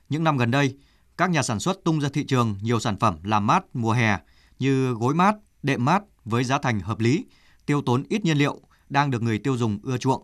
Những 0.09 0.23
năm 0.23 0.37
gần 0.37 0.51
đây, 0.51 0.77
các 1.17 1.29
nhà 1.29 1.43
sản 1.43 1.59
xuất 1.59 1.83
tung 1.83 2.01
ra 2.01 2.09
thị 2.13 2.23
trường 2.23 2.57
nhiều 2.61 2.79
sản 2.79 2.99
phẩm 2.99 3.17
làm 3.23 3.47
mát 3.47 3.63
mùa 3.73 3.91
hè 3.91 4.17
như 4.59 4.93
gối 4.93 5.15
mát, 5.15 5.35
đệm 5.63 5.85
mát 5.85 6.03
với 6.25 6.43
giá 6.43 6.59
thành 6.59 6.79
hợp 6.79 6.99
lý, 6.99 7.25
tiêu 7.65 7.81
tốn 7.81 8.03
ít 8.09 8.25
nhiên 8.25 8.37
liệu 8.37 8.61
đang 8.89 9.11
được 9.11 9.21
người 9.21 9.39
tiêu 9.39 9.57
dùng 9.57 9.79
ưa 9.83 9.97
chuộng. 9.97 10.23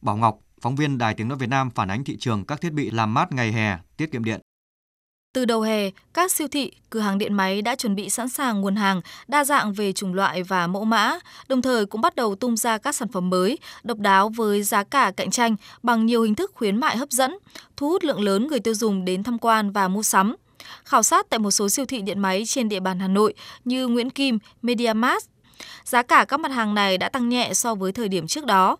Bảo 0.00 0.16
Ngọc, 0.16 0.38
phóng 0.60 0.76
viên 0.76 0.98
Đài 0.98 1.14
Tiếng 1.14 1.28
Nói 1.28 1.38
Việt 1.38 1.48
Nam 1.48 1.70
phản 1.70 1.90
ánh 1.90 2.04
thị 2.04 2.16
trường 2.20 2.44
các 2.44 2.60
thiết 2.60 2.72
bị 2.72 2.90
làm 2.90 3.14
mát 3.14 3.32
ngày 3.32 3.52
hè, 3.52 3.78
tiết 3.96 4.12
kiệm 4.12 4.24
điện. 4.24 4.40
Từ 5.34 5.44
đầu 5.44 5.62
hè, 5.62 5.90
các 6.14 6.32
siêu 6.32 6.48
thị, 6.48 6.72
cửa 6.90 7.00
hàng 7.00 7.18
điện 7.18 7.34
máy 7.34 7.62
đã 7.62 7.74
chuẩn 7.74 7.94
bị 7.94 8.10
sẵn 8.10 8.28
sàng 8.28 8.60
nguồn 8.60 8.76
hàng 8.76 9.00
đa 9.28 9.44
dạng 9.44 9.72
về 9.72 9.92
chủng 9.92 10.14
loại 10.14 10.42
và 10.42 10.66
mẫu 10.66 10.84
mã, 10.84 11.18
đồng 11.48 11.62
thời 11.62 11.86
cũng 11.86 12.00
bắt 12.00 12.14
đầu 12.14 12.34
tung 12.34 12.56
ra 12.56 12.78
các 12.78 12.94
sản 12.94 13.08
phẩm 13.08 13.30
mới, 13.30 13.58
độc 13.82 13.98
đáo 13.98 14.28
với 14.28 14.62
giá 14.62 14.84
cả 14.84 15.12
cạnh 15.16 15.30
tranh 15.30 15.56
bằng 15.82 16.06
nhiều 16.06 16.22
hình 16.22 16.34
thức 16.34 16.52
khuyến 16.54 16.76
mại 16.76 16.96
hấp 16.96 17.10
dẫn, 17.10 17.38
thu 17.76 17.88
hút 17.88 18.04
lượng 18.04 18.20
lớn 18.20 18.46
người 18.46 18.60
tiêu 18.60 18.74
dùng 18.74 19.04
đến 19.04 19.22
tham 19.22 19.38
quan 19.38 19.72
và 19.72 19.88
mua 19.88 20.02
sắm. 20.02 20.36
Khảo 20.84 21.02
sát 21.02 21.26
tại 21.30 21.38
một 21.38 21.50
số 21.50 21.68
siêu 21.68 21.86
thị 21.86 22.02
điện 22.02 22.18
máy 22.18 22.42
trên 22.46 22.68
địa 22.68 22.80
bàn 22.80 23.00
Hà 23.00 23.08
Nội 23.08 23.34
như 23.64 23.86
Nguyễn 23.86 24.10
Kim, 24.10 24.38
MediaMart, 24.62 25.24
giá 25.84 26.02
cả 26.02 26.24
các 26.28 26.40
mặt 26.40 26.52
hàng 26.52 26.74
này 26.74 26.98
đã 26.98 27.08
tăng 27.08 27.28
nhẹ 27.28 27.54
so 27.54 27.74
với 27.74 27.92
thời 27.92 28.08
điểm 28.08 28.26
trước 28.26 28.44
đó. 28.44 28.76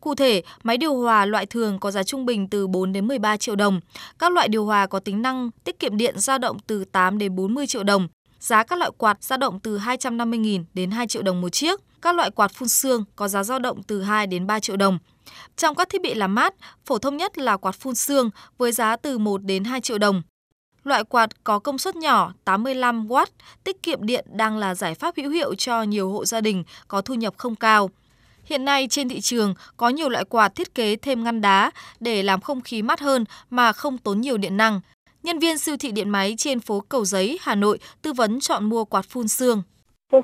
Cụ 0.00 0.14
thể, 0.14 0.42
máy 0.62 0.76
điều 0.76 0.94
hòa 0.94 1.26
loại 1.26 1.46
thường 1.46 1.78
có 1.78 1.90
giá 1.90 2.02
trung 2.02 2.26
bình 2.26 2.48
từ 2.48 2.66
4 2.66 2.92
đến 2.92 3.08
13 3.08 3.36
triệu 3.36 3.56
đồng. 3.56 3.80
Các 4.18 4.32
loại 4.32 4.48
điều 4.48 4.64
hòa 4.64 4.86
có 4.86 5.00
tính 5.00 5.22
năng 5.22 5.50
tiết 5.64 5.78
kiệm 5.78 5.96
điện 5.96 6.18
dao 6.18 6.38
động 6.38 6.58
từ 6.66 6.84
8 6.84 7.18
đến 7.18 7.36
40 7.36 7.66
triệu 7.66 7.82
đồng. 7.82 8.08
Giá 8.40 8.62
các 8.62 8.78
loại 8.78 8.90
quạt 8.98 9.24
dao 9.24 9.38
động 9.38 9.60
từ 9.60 9.78
250.000 9.78 10.64
đến 10.74 10.90
2 10.90 11.06
triệu 11.06 11.22
đồng 11.22 11.40
một 11.40 11.48
chiếc. 11.48 11.80
Các 12.02 12.14
loại 12.14 12.30
quạt 12.30 12.52
phun 12.54 12.68
sương 12.68 13.04
có 13.16 13.28
giá 13.28 13.42
dao 13.42 13.58
động 13.58 13.82
từ 13.82 14.02
2 14.02 14.26
đến 14.26 14.46
3 14.46 14.60
triệu 14.60 14.76
đồng. 14.76 14.98
Trong 15.56 15.74
các 15.74 15.88
thiết 15.88 16.02
bị 16.02 16.14
làm 16.14 16.34
mát, 16.34 16.54
phổ 16.86 16.98
thông 16.98 17.16
nhất 17.16 17.38
là 17.38 17.56
quạt 17.56 17.72
phun 17.72 17.94
sương 17.94 18.30
với 18.58 18.72
giá 18.72 18.96
từ 18.96 19.18
1 19.18 19.42
đến 19.44 19.64
2 19.64 19.80
triệu 19.80 19.98
đồng. 19.98 20.22
Loại 20.84 21.04
quạt 21.04 21.44
có 21.44 21.58
công 21.58 21.78
suất 21.78 21.96
nhỏ 21.96 22.32
85W, 22.44 23.26
tiết 23.64 23.82
kiệm 23.82 24.06
điện 24.06 24.26
đang 24.32 24.58
là 24.58 24.74
giải 24.74 24.94
pháp 24.94 25.14
hữu 25.16 25.30
hiệu 25.30 25.54
cho 25.54 25.82
nhiều 25.82 26.10
hộ 26.10 26.24
gia 26.24 26.40
đình 26.40 26.64
có 26.88 27.00
thu 27.00 27.14
nhập 27.14 27.34
không 27.36 27.56
cao. 27.56 27.90
Hiện 28.44 28.64
nay 28.64 28.86
trên 28.90 29.08
thị 29.08 29.20
trường 29.20 29.54
có 29.76 29.88
nhiều 29.88 30.08
loại 30.08 30.24
quạt 30.24 30.54
thiết 30.54 30.74
kế 30.74 30.96
thêm 30.96 31.24
ngăn 31.24 31.40
đá 31.40 31.70
để 32.00 32.22
làm 32.22 32.40
không 32.40 32.60
khí 32.60 32.82
mát 32.82 33.00
hơn 33.00 33.24
mà 33.50 33.72
không 33.72 33.98
tốn 33.98 34.20
nhiều 34.20 34.36
điện 34.36 34.56
năng. 34.56 34.80
Nhân 35.22 35.38
viên 35.38 35.58
siêu 35.58 35.76
thị 35.80 35.92
điện 35.92 36.10
máy 36.10 36.34
trên 36.38 36.60
phố 36.60 36.82
Cầu 36.88 37.04
Giấy, 37.04 37.38
Hà 37.40 37.54
Nội 37.54 37.78
tư 38.02 38.12
vấn 38.12 38.40
chọn 38.40 38.64
mua 38.64 38.84
quạt 38.84 39.04
phun 39.08 39.28
sương. 39.28 39.62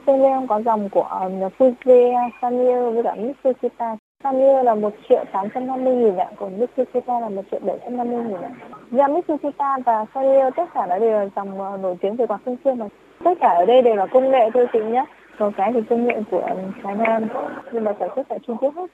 Trên 0.07 0.23
em 0.23 0.47
có 0.49 0.63
dòng 0.65 0.89
của 0.89 1.03
ờ, 1.03 1.29
Fuji, 1.59 2.31
Sanyo 2.43 2.91
với 2.91 3.03
cả 3.03 3.15
Mitsushita. 3.15 3.97
Sanyo 4.25 4.63
là 4.63 4.75
1 4.75 4.95
triệu 5.09 5.25
850 5.33 5.97
nghìn 5.97 6.17
ạ, 6.17 6.27
còn 6.39 6.61
Mitsushita 6.61 7.21
là 7.21 7.29
1 7.29 7.43
triệu 7.51 7.61
750 7.61 8.25
nghìn 8.25 8.43
ạ. 8.43 8.51
Và 8.91 9.09
Mitsushita 9.09 9.79
và 9.87 10.05
Sanyo 10.15 10.51
tất 10.51 10.65
cả 10.75 10.87
đã 10.87 10.99
đều 10.99 11.11
là 11.11 11.29
dòng 11.37 11.61
ờ, 11.61 11.77
nổi 11.77 11.97
tiếng 12.01 12.17
về 12.17 12.27
quạt 12.27 12.41
phun 12.45 12.57
sương 12.65 12.79
mà. 12.79 12.87
Tất 13.25 13.39
cả 13.41 13.49
ở 13.49 13.67
đây 13.67 13.83
đều 13.83 13.95
là 13.95 14.07
công 14.07 14.31
nghệ 14.31 14.51
thôi 14.55 14.67
chị 14.73 14.79
nhé 14.79 15.05
có 15.39 15.51
cái 15.57 15.71
thì 15.75 15.81
công 15.91 16.07
nghệ 16.07 16.15
của 16.31 16.49
Thái 16.83 16.95
Lan 16.97 17.29
nhưng 17.73 17.85
mà 17.85 17.93
sản 18.01 18.09
xuất 18.17 18.23
tại 18.29 18.39
Trung 18.47 18.57
Quốc 18.61 18.75
hết. 18.77 18.87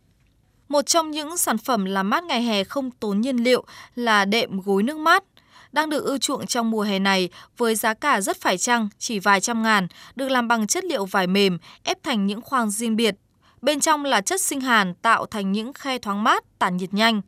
Một 0.68 0.86
trong 0.86 1.10
những 1.10 1.36
sản 1.36 1.58
phẩm 1.58 1.84
làm 1.84 2.10
mát 2.10 2.24
ngày 2.24 2.42
hè 2.42 2.64
không 2.64 2.90
tốn 2.90 3.20
nhiên 3.20 3.36
liệu 3.36 3.64
là 3.94 4.24
đệm 4.24 4.60
gối 4.60 4.82
nước 4.82 4.98
mát 4.98 5.24
đang 5.72 5.90
được 5.90 6.04
ưa 6.04 6.18
chuộng 6.18 6.46
trong 6.46 6.70
mùa 6.70 6.82
hè 6.82 6.98
này 6.98 7.28
với 7.56 7.74
giá 7.74 7.94
cả 7.94 8.20
rất 8.20 8.36
phải 8.40 8.58
chăng, 8.58 8.88
chỉ 8.98 9.18
vài 9.18 9.40
trăm 9.40 9.62
ngàn, 9.62 9.86
được 10.16 10.28
làm 10.28 10.48
bằng 10.48 10.66
chất 10.66 10.84
liệu 10.84 11.04
vải 11.04 11.26
mềm, 11.26 11.58
ép 11.84 12.02
thành 12.02 12.26
những 12.26 12.40
khoang 12.40 12.70
riêng 12.70 12.96
biệt. 12.96 13.14
Bên 13.62 13.80
trong 13.80 14.04
là 14.04 14.20
chất 14.20 14.40
sinh 14.40 14.60
hàn 14.60 14.94
tạo 14.94 15.26
thành 15.26 15.52
những 15.52 15.72
khe 15.72 15.98
thoáng 15.98 16.24
mát, 16.24 16.44
tản 16.58 16.76
nhiệt 16.76 16.94
nhanh. 16.94 17.20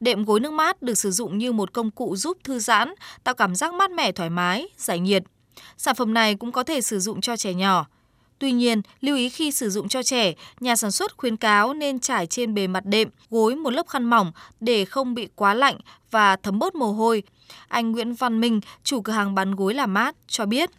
Đệm 0.00 0.24
gối 0.24 0.40
nước 0.40 0.52
mát 0.52 0.82
được 0.82 0.94
sử 0.94 1.10
dụng 1.10 1.38
như 1.38 1.52
một 1.52 1.72
công 1.72 1.90
cụ 1.90 2.16
giúp 2.16 2.38
thư 2.44 2.58
giãn, 2.58 2.94
tạo 3.24 3.34
cảm 3.34 3.54
giác 3.54 3.74
mát 3.74 3.90
mẻ 3.90 4.12
thoải 4.12 4.30
mái, 4.30 4.68
giải 4.76 4.98
nhiệt. 4.98 5.22
Sản 5.76 5.94
phẩm 5.94 6.14
này 6.14 6.34
cũng 6.34 6.52
có 6.52 6.62
thể 6.62 6.80
sử 6.80 7.00
dụng 7.00 7.20
cho 7.20 7.36
trẻ 7.36 7.54
nhỏ. 7.54 7.86
Tuy 8.42 8.52
nhiên, 8.52 8.82
lưu 9.00 9.16
ý 9.16 9.28
khi 9.28 9.50
sử 9.50 9.68
dụng 9.68 9.88
cho 9.88 10.02
trẻ, 10.02 10.32
nhà 10.60 10.76
sản 10.76 10.90
xuất 10.90 11.16
khuyến 11.16 11.36
cáo 11.36 11.74
nên 11.74 11.98
trải 11.98 12.26
trên 12.26 12.54
bề 12.54 12.66
mặt 12.66 12.82
đệm, 12.86 13.08
gối 13.30 13.54
một 13.54 13.70
lớp 13.72 13.82
khăn 13.88 14.04
mỏng 14.04 14.32
để 14.60 14.84
không 14.84 15.14
bị 15.14 15.28
quá 15.36 15.54
lạnh 15.54 15.74
và 16.10 16.36
thấm 16.42 16.58
bớt 16.58 16.74
mồ 16.74 16.86
hôi. 16.86 17.22
Anh 17.68 17.92
Nguyễn 17.92 18.14
Văn 18.14 18.40
Minh, 18.40 18.60
chủ 18.82 19.00
cửa 19.04 19.12
hàng 19.12 19.34
bán 19.34 19.54
gối 19.54 19.74
làm 19.74 19.94
mát, 19.94 20.14
cho 20.26 20.46
biết. 20.46 20.70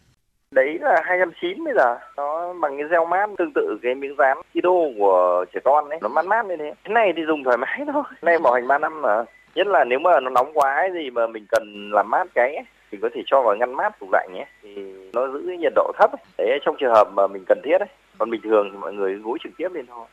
Đấy 0.50 0.78
là 0.80 1.02
290 1.04 1.64
bây 1.64 1.74
giờ, 1.76 1.96
nó 2.16 2.52
bằng 2.60 2.76
cái 2.78 2.86
gel 2.90 3.08
mát 3.10 3.30
tương 3.38 3.52
tự 3.54 3.78
cái 3.82 3.94
miếng 3.94 4.14
dán 4.18 4.38
Kido 4.54 4.70
của 4.98 5.44
trẻ 5.54 5.60
con 5.64 5.88
ấy, 5.88 5.98
nó 6.02 6.08
mát 6.08 6.26
mát 6.26 6.46
như 6.46 6.54
thế. 6.58 6.74
Cái 6.84 6.94
này 6.94 7.12
thì 7.16 7.22
dùng 7.26 7.44
thoải 7.44 7.56
mái 7.56 7.80
thôi, 7.92 8.02
nay 8.22 8.38
bảo 8.38 8.52
hành 8.52 8.68
3 8.68 8.78
năm 8.78 9.02
mà. 9.02 9.24
Nhất 9.54 9.66
là 9.66 9.84
nếu 9.84 9.98
mà 9.98 10.20
nó 10.20 10.30
nóng 10.30 10.52
quá 10.54 10.74
ấy, 10.74 10.90
gì 10.94 11.10
mà 11.10 11.26
mình 11.26 11.46
cần 11.48 11.90
làm 11.92 12.10
mát 12.10 12.24
cái 12.34 12.54
ấy, 12.54 12.64
thì 12.90 12.98
có 13.02 13.08
thể 13.14 13.20
cho 13.26 13.42
vào 13.42 13.56
ngăn 13.56 13.76
mát 13.76 14.00
tủ 14.00 14.06
lạnh 14.12 14.28
nhé 14.34 14.46
thì 14.62 14.70
nó 15.12 15.28
giữ 15.32 15.40
nhiệt 15.58 15.72
độ 15.74 15.92
thấp 15.98 16.10
ấy. 16.12 16.48
đấy 16.48 16.58
trong 16.64 16.76
trường 16.80 16.94
hợp 16.94 17.08
mà 17.16 17.26
mình 17.26 17.44
cần 17.48 17.60
thiết 17.64 17.78
ấy 17.80 17.88
còn 18.18 18.30
bình 18.30 18.40
thường 18.44 18.68
thì 18.72 18.78
mọi 18.78 18.92
người 18.92 19.14
gối 19.14 19.38
trực 19.42 19.52
tiếp 19.58 19.68
lên 19.72 19.86
thôi 19.86 20.06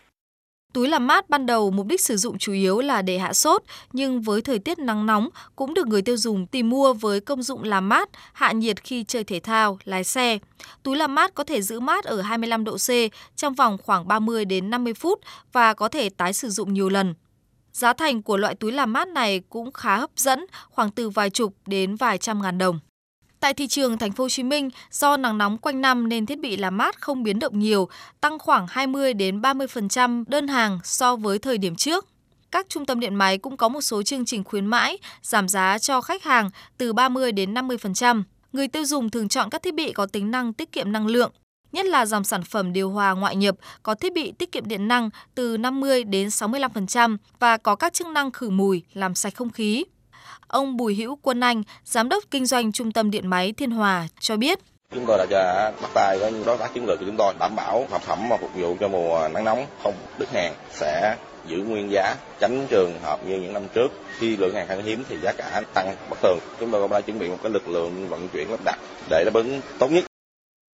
Túi 0.73 0.87
làm 0.87 1.07
mát 1.07 1.29
ban 1.29 1.45
đầu 1.45 1.71
mục 1.71 1.87
đích 1.87 2.01
sử 2.01 2.17
dụng 2.17 2.37
chủ 2.37 2.53
yếu 2.53 2.79
là 2.79 3.01
để 3.01 3.17
hạ 3.17 3.33
sốt, 3.33 3.63
nhưng 3.93 4.21
với 4.21 4.41
thời 4.41 4.59
tiết 4.59 4.79
nắng 4.79 5.05
nóng 5.05 5.29
cũng 5.55 5.73
được 5.73 5.87
người 5.87 6.01
tiêu 6.01 6.17
dùng 6.17 6.47
tìm 6.47 6.69
mua 6.69 6.93
với 6.93 7.19
công 7.19 7.43
dụng 7.43 7.63
làm 7.63 7.89
mát, 7.89 8.09
hạ 8.33 8.51
nhiệt 8.51 8.83
khi 8.83 9.03
chơi 9.03 9.23
thể 9.23 9.39
thao, 9.39 9.77
lái 9.83 10.03
xe. 10.03 10.37
Túi 10.83 10.95
làm 10.95 11.15
mát 11.15 11.33
có 11.33 11.43
thể 11.43 11.61
giữ 11.61 11.79
mát 11.79 12.05
ở 12.05 12.21
25 12.21 12.63
độ 12.63 12.77
C 12.77 12.89
trong 13.35 13.53
vòng 13.53 13.77
khoảng 13.83 14.07
30 14.07 14.45
đến 14.45 14.69
50 14.69 14.93
phút 14.93 15.19
và 15.53 15.73
có 15.73 15.89
thể 15.89 16.09
tái 16.09 16.33
sử 16.33 16.49
dụng 16.49 16.73
nhiều 16.73 16.89
lần. 16.89 17.13
Giá 17.73 17.93
thành 17.93 18.21
của 18.21 18.37
loại 18.37 18.55
túi 18.55 18.71
làm 18.71 18.93
mát 18.93 19.07
này 19.07 19.41
cũng 19.49 19.71
khá 19.71 19.97
hấp 19.97 20.09
dẫn, 20.15 20.45
khoảng 20.69 20.91
từ 20.91 21.09
vài 21.09 21.29
chục 21.29 21.53
đến 21.65 21.95
vài 21.95 22.17
trăm 22.17 22.41
ngàn 22.41 22.57
đồng. 22.57 22.79
Tại 23.39 23.53
thị 23.53 23.67
trường 23.67 23.97
thành 23.97 24.11
phố 24.11 24.23
Hồ 24.23 24.29
Chí 24.29 24.43
Minh, 24.43 24.69
do 24.91 25.17
nắng 25.17 25.37
nóng 25.37 25.57
quanh 25.57 25.81
năm 25.81 26.09
nên 26.09 26.25
thiết 26.25 26.39
bị 26.39 26.57
làm 26.57 26.77
mát 26.77 27.01
không 27.01 27.23
biến 27.23 27.39
động 27.39 27.59
nhiều, 27.59 27.89
tăng 28.21 28.39
khoảng 28.39 28.67
20 28.69 29.13
đến 29.13 29.41
30% 29.41 30.23
đơn 30.27 30.47
hàng 30.47 30.79
so 30.83 31.15
với 31.15 31.39
thời 31.39 31.57
điểm 31.57 31.75
trước. 31.75 32.07
Các 32.51 32.69
trung 32.69 32.85
tâm 32.85 32.99
điện 32.99 33.15
máy 33.15 33.37
cũng 33.37 33.57
có 33.57 33.69
một 33.69 33.81
số 33.81 34.03
chương 34.03 34.25
trình 34.25 34.43
khuyến 34.43 34.65
mãi, 34.65 34.97
giảm 35.21 35.47
giá 35.47 35.77
cho 35.77 36.01
khách 36.01 36.23
hàng 36.23 36.49
từ 36.77 36.93
30 36.93 37.31
đến 37.31 37.53
50%. 37.53 38.23
Người 38.53 38.67
tiêu 38.67 38.85
dùng 38.85 39.09
thường 39.09 39.29
chọn 39.29 39.49
các 39.49 39.63
thiết 39.63 39.73
bị 39.73 39.93
có 39.93 40.05
tính 40.05 40.31
năng 40.31 40.53
tiết 40.53 40.71
kiệm 40.71 40.91
năng 40.91 41.07
lượng, 41.07 41.31
nhất 41.71 41.85
là 41.85 42.05
dòng 42.05 42.23
sản 42.23 42.43
phẩm 42.43 42.73
điều 42.73 42.89
hòa 42.89 43.11
ngoại 43.11 43.35
nhập 43.35 43.55
có 43.83 43.95
thiết 43.95 44.13
bị 44.13 44.31
tiết 44.31 44.51
kiệm 44.51 44.67
điện 44.67 44.87
năng 44.87 45.09
từ 45.35 45.57
50 45.57 46.03
đến 46.03 46.27
65% 46.27 47.17
và 47.39 47.57
có 47.57 47.75
các 47.75 47.93
chức 47.93 48.07
năng 48.07 48.31
khử 48.31 48.49
mùi, 48.49 48.83
làm 48.93 49.15
sạch 49.15 49.35
không 49.35 49.49
khí. 49.49 49.85
Ông 50.47 50.77
Bùi 50.77 50.95
Hữu 50.95 51.15
Quân 51.21 51.39
Anh, 51.39 51.63
giám 51.85 52.09
đốc 52.09 52.23
kinh 52.31 52.45
doanh 52.45 52.71
trung 52.71 52.91
tâm 52.91 53.11
điện 53.11 53.27
máy 53.27 53.53
Thiên 53.53 53.71
Hòa 53.71 54.07
cho 54.19 54.37
biết. 54.37 54.59
Chúng 54.93 55.05
tôi 55.07 55.27
đã 55.29 55.71
bắt 55.81 55.89
tay 55.93 56.17
với 56.19 56.33
đối 56.45 56.57
tác 56.57 56.73
chiến 56.73 56.85
lược 56.85 56.99
của 56.99 57.05
chúng 57.05 57.17
tôi 57.17 57.33
đảm 57.39 57.55
bảo 57.55 57.87
sản 57.91 58.01
phẩm 58.01 58.29
mà 58.29 58.37
phục 58.37 58.55
vụ 58.55 58.75
cho 58.79 58.87
mùa 58.87 59.29
nắng 59.33 59.45
nóng 59.45 59.65
không 59.83 59.93
đứt 60.19 60.29
hàng 60.33 60.53
sẽ 60.71 61.17
giữ 61.47 61.57
nguyên 61.57 61.91
giá 61.91 62.15
tránh 62.39 62.67
trường 62.69 62.99
hợp 63.03 63.25
như 63.25 63.39
những 63.39 63.53
năm 63.53 63.63
trước 63.73 63.91
khi 64.17 64.37
lượng 64.37 64.55
hàng 64.55 64.67
khan 64.67 64.83
hiếm 64.83 65.03
thì 65.09 65.17
giá 65.23 65.31
cả 65.37 65.61
tăng 65.73 65.95
bất 66.09 66.17
thường 66.21 66.37
chúng 66.59 66.71
tôi 66.71 66.81
cũng 66.81 66.91
đã 66.91 67.01
chuẩn 67.01 67.19
bị 67.19 67.29
một 67.29 67.37
cái 67.43 67.51
lực 67.51 67.67
lượng 67.67 68.09
vận 68.09 68.29
chuyển 68.29 68.51
lắp 68.51 68.59
đặt 68.65 68.79
để 69.09 69.23
đáp 69.25 69.33
ứng 69.33 69.61
tốt 69.79 69.91
nhất 69.91 70.10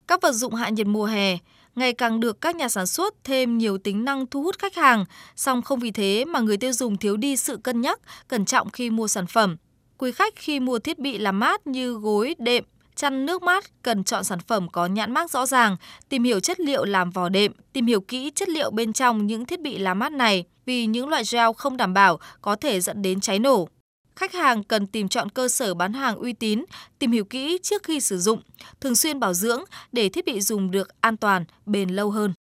các 0.08 0.22
vật 0.22 0.32
dụng 0.32 0.54
hạ 0.54 0.68
nhiệt 0.68 0.86
mùa 0.86 1.04
hè 1.04 1.38
ngày 1.76 1.92
càng 1.92 2.20
được 2.20 2.40
các 2.40 2.56
nhà 2.56 2.68
sản 2.68 2.86
xuất 2.86 3.14
thêm 3.24 3.58
nhiều 3.58 3.78
tính 3.78 4.04
năng 4.04 4.26
thu 4.26 4.42
hút 4.42 4.58
khách 4.58 4.74
hàng, 4.74 5.04
song 5.36 5.62
không 5.62 5.78
vì 5.78 5.90
thế 5.90 6.24
mà 6.24 6.40
người 6.40 6.56
tiêu 6.56 6.72
dùng 6.72 6.96
thiếu 6.96 7.16
đi 7.16 7.36
sự 7.36 7.56
cân 7.56 7.80
nhắc, 7.80 8.00
cẩn 8.28 8.44
trọng 8.44 8.70
khi 8.70 8.90
mua 8.90 9.08
sản 9.08 9.26
phẩm. 9.26 9.56
Quý 9.98 10.12
khách 10.12 10.36
khi 10.36 10.60
mua 10.60 10.78
thiết 10.78 10.98
bị 10.98 11.18
làm 11.18 11.40
mát 11.40 11.66
như 11.66 11.92
gối, 11.92 12.34
đệm, 12.38 12.64
chăn 12.94 13.26
nước 13.26 13.42
mát 13.42 13.64
cần 13.82 14.04
chọn 14.04 14.24
sản 14.24 14.38
phẩm 14.46 14.68
có 14.68 14.86
nhãn 14.86 15.12
mác 15.12 15.30
rõ 15.30 15.46
ràng, 15.46 15.76
tìm 16.08 16.24
hiểu 16.24 16.40
chất 16.40 16.60
liệu 16.60 16.84
làm 16.84 17.10
vỏ 17.10 17.28
đệm, 17.28 17.52
tìm 17.72 17.86
hiểu 17.86 18.00
kỹ 18.00 18.32
chất 18.34 18.48
liệu 18.48 18.70
bên 18.70 18.92
trong 18.92 19.26
những 19.26 19.46
thiết 19.46 19.60
bị 19.60 19.78
làm 19.78 19.98
mát 19.98 20.12
này 20.12 20.44
vì 20.66 20.86
những 20.86 21.08
loại 21.08 21.22
gel 21.32 21.48
không 21.56 21.76
đảm 21.76 21.94
bảo 21.94 22.18
có 22.40 22.56
thể 22.56 22.80
dẫn 22.80 23.02
đến 23.02 23.20
cháy 23.20 23.38
nổ. 23.38 23.68
Khách 24.16 24.34
hàng 24.34 24.64
cần 24.64 24.86
tìm 24.86 25.08
chọn 25.08 25.30
cơ 25.30 25.48
sở 25.48 25.74
bán 25.74 25.92
hàng 25.92 26.16
uy 26.16 26.32
tín, 26.32 26.64
tìm 26.98 27.12
hiểu 27.12 27.24
kỹ 27.24 27.58
trước 27.62 27.82
khi 27.82 28.00
sử 28.00 28.18
dụng, 28.18 28.42
thường 28.80 28.96
xuyên 28.96 29.20
bảo 29.20 29.34
dưỡng 29.34 29.64
để 29.92 30.08
thiết 30.08 30.24
bị 30.24 30.40
dùng 30.40 30.70
được 30.70 30.88
an 31.00 31.16
toàn, 31.16 31.44
bền 31.66 31.88
lâu 31.88 32.10
hơn. 32.10 32.32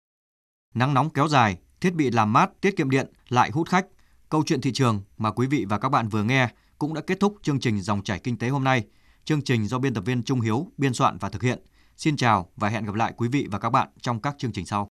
Nắng 0.74 0.94
nóng 0.94 1.10
kéo 1.10 1.28
dài, 1.28 1.58
thiết 1.80 1.94
bị 1.94 2.10
làm 2.10 2.32
mát, 2.32 2.50
tiết 2.60 2.76
kiệm 2.76 2.90
điện 2.90 3.06
lại 3.28 3.50
hút 3.50 3.68
khách. 3.68 3.86
Câu 4.28 4.42
chuyện 4.46 4.60
thị 4.60 4.72
trường 4.72 5.02
mà 5.16 5.30
quý 5.30 5.46
vị 5.46 5.64
và 5.68 5.78
các 5.78 5.88
bạn 5.88 6.08
vừa 6.08 6.22
nghe 6.22 6.48
cũng 6.78 6.94
đã 6.94 7.00
kết 7.00 7.20
thúc 7.20 7.36
chương 7.42 7.60
trình 7.60 7.80
Dòng 7.80 8.02
chảy 8.02 8.18
kinh 8.18 8.38
tế 8.38 8.48
hôm 8.48 8.64
nay. 8.64 8.84
Chương 9.24 9.42
trình 9.42 9.66
do 9.66 9.78
biên 9.78 9.94
tập 9.94 10.04
viên 10.06 10.22
Trung 10.22 10.40
Hiếu 10.40 10.66
biên 10.76 10.94
soạn 10.94 11.18
và 11.18 11.28
thực 11.28 11.42
hiện. 11.42 11.58
Xin 11.96 12.16
chào 12.16 12.50
và 12.56 12.68
hẹn 12.68 12.84
gặp 12.84 12.94
lại 12.94 13.12
quý 13.16 13.28
vị 13.28 13.46
và 13.50 13.58
các 13.58 13.70
bạn 13.70 13.88
trong 14.00 14.20
các 14.20 14.34
chương 14.38 14.52
trình 14.52 14.66
sau. 14.66 14.88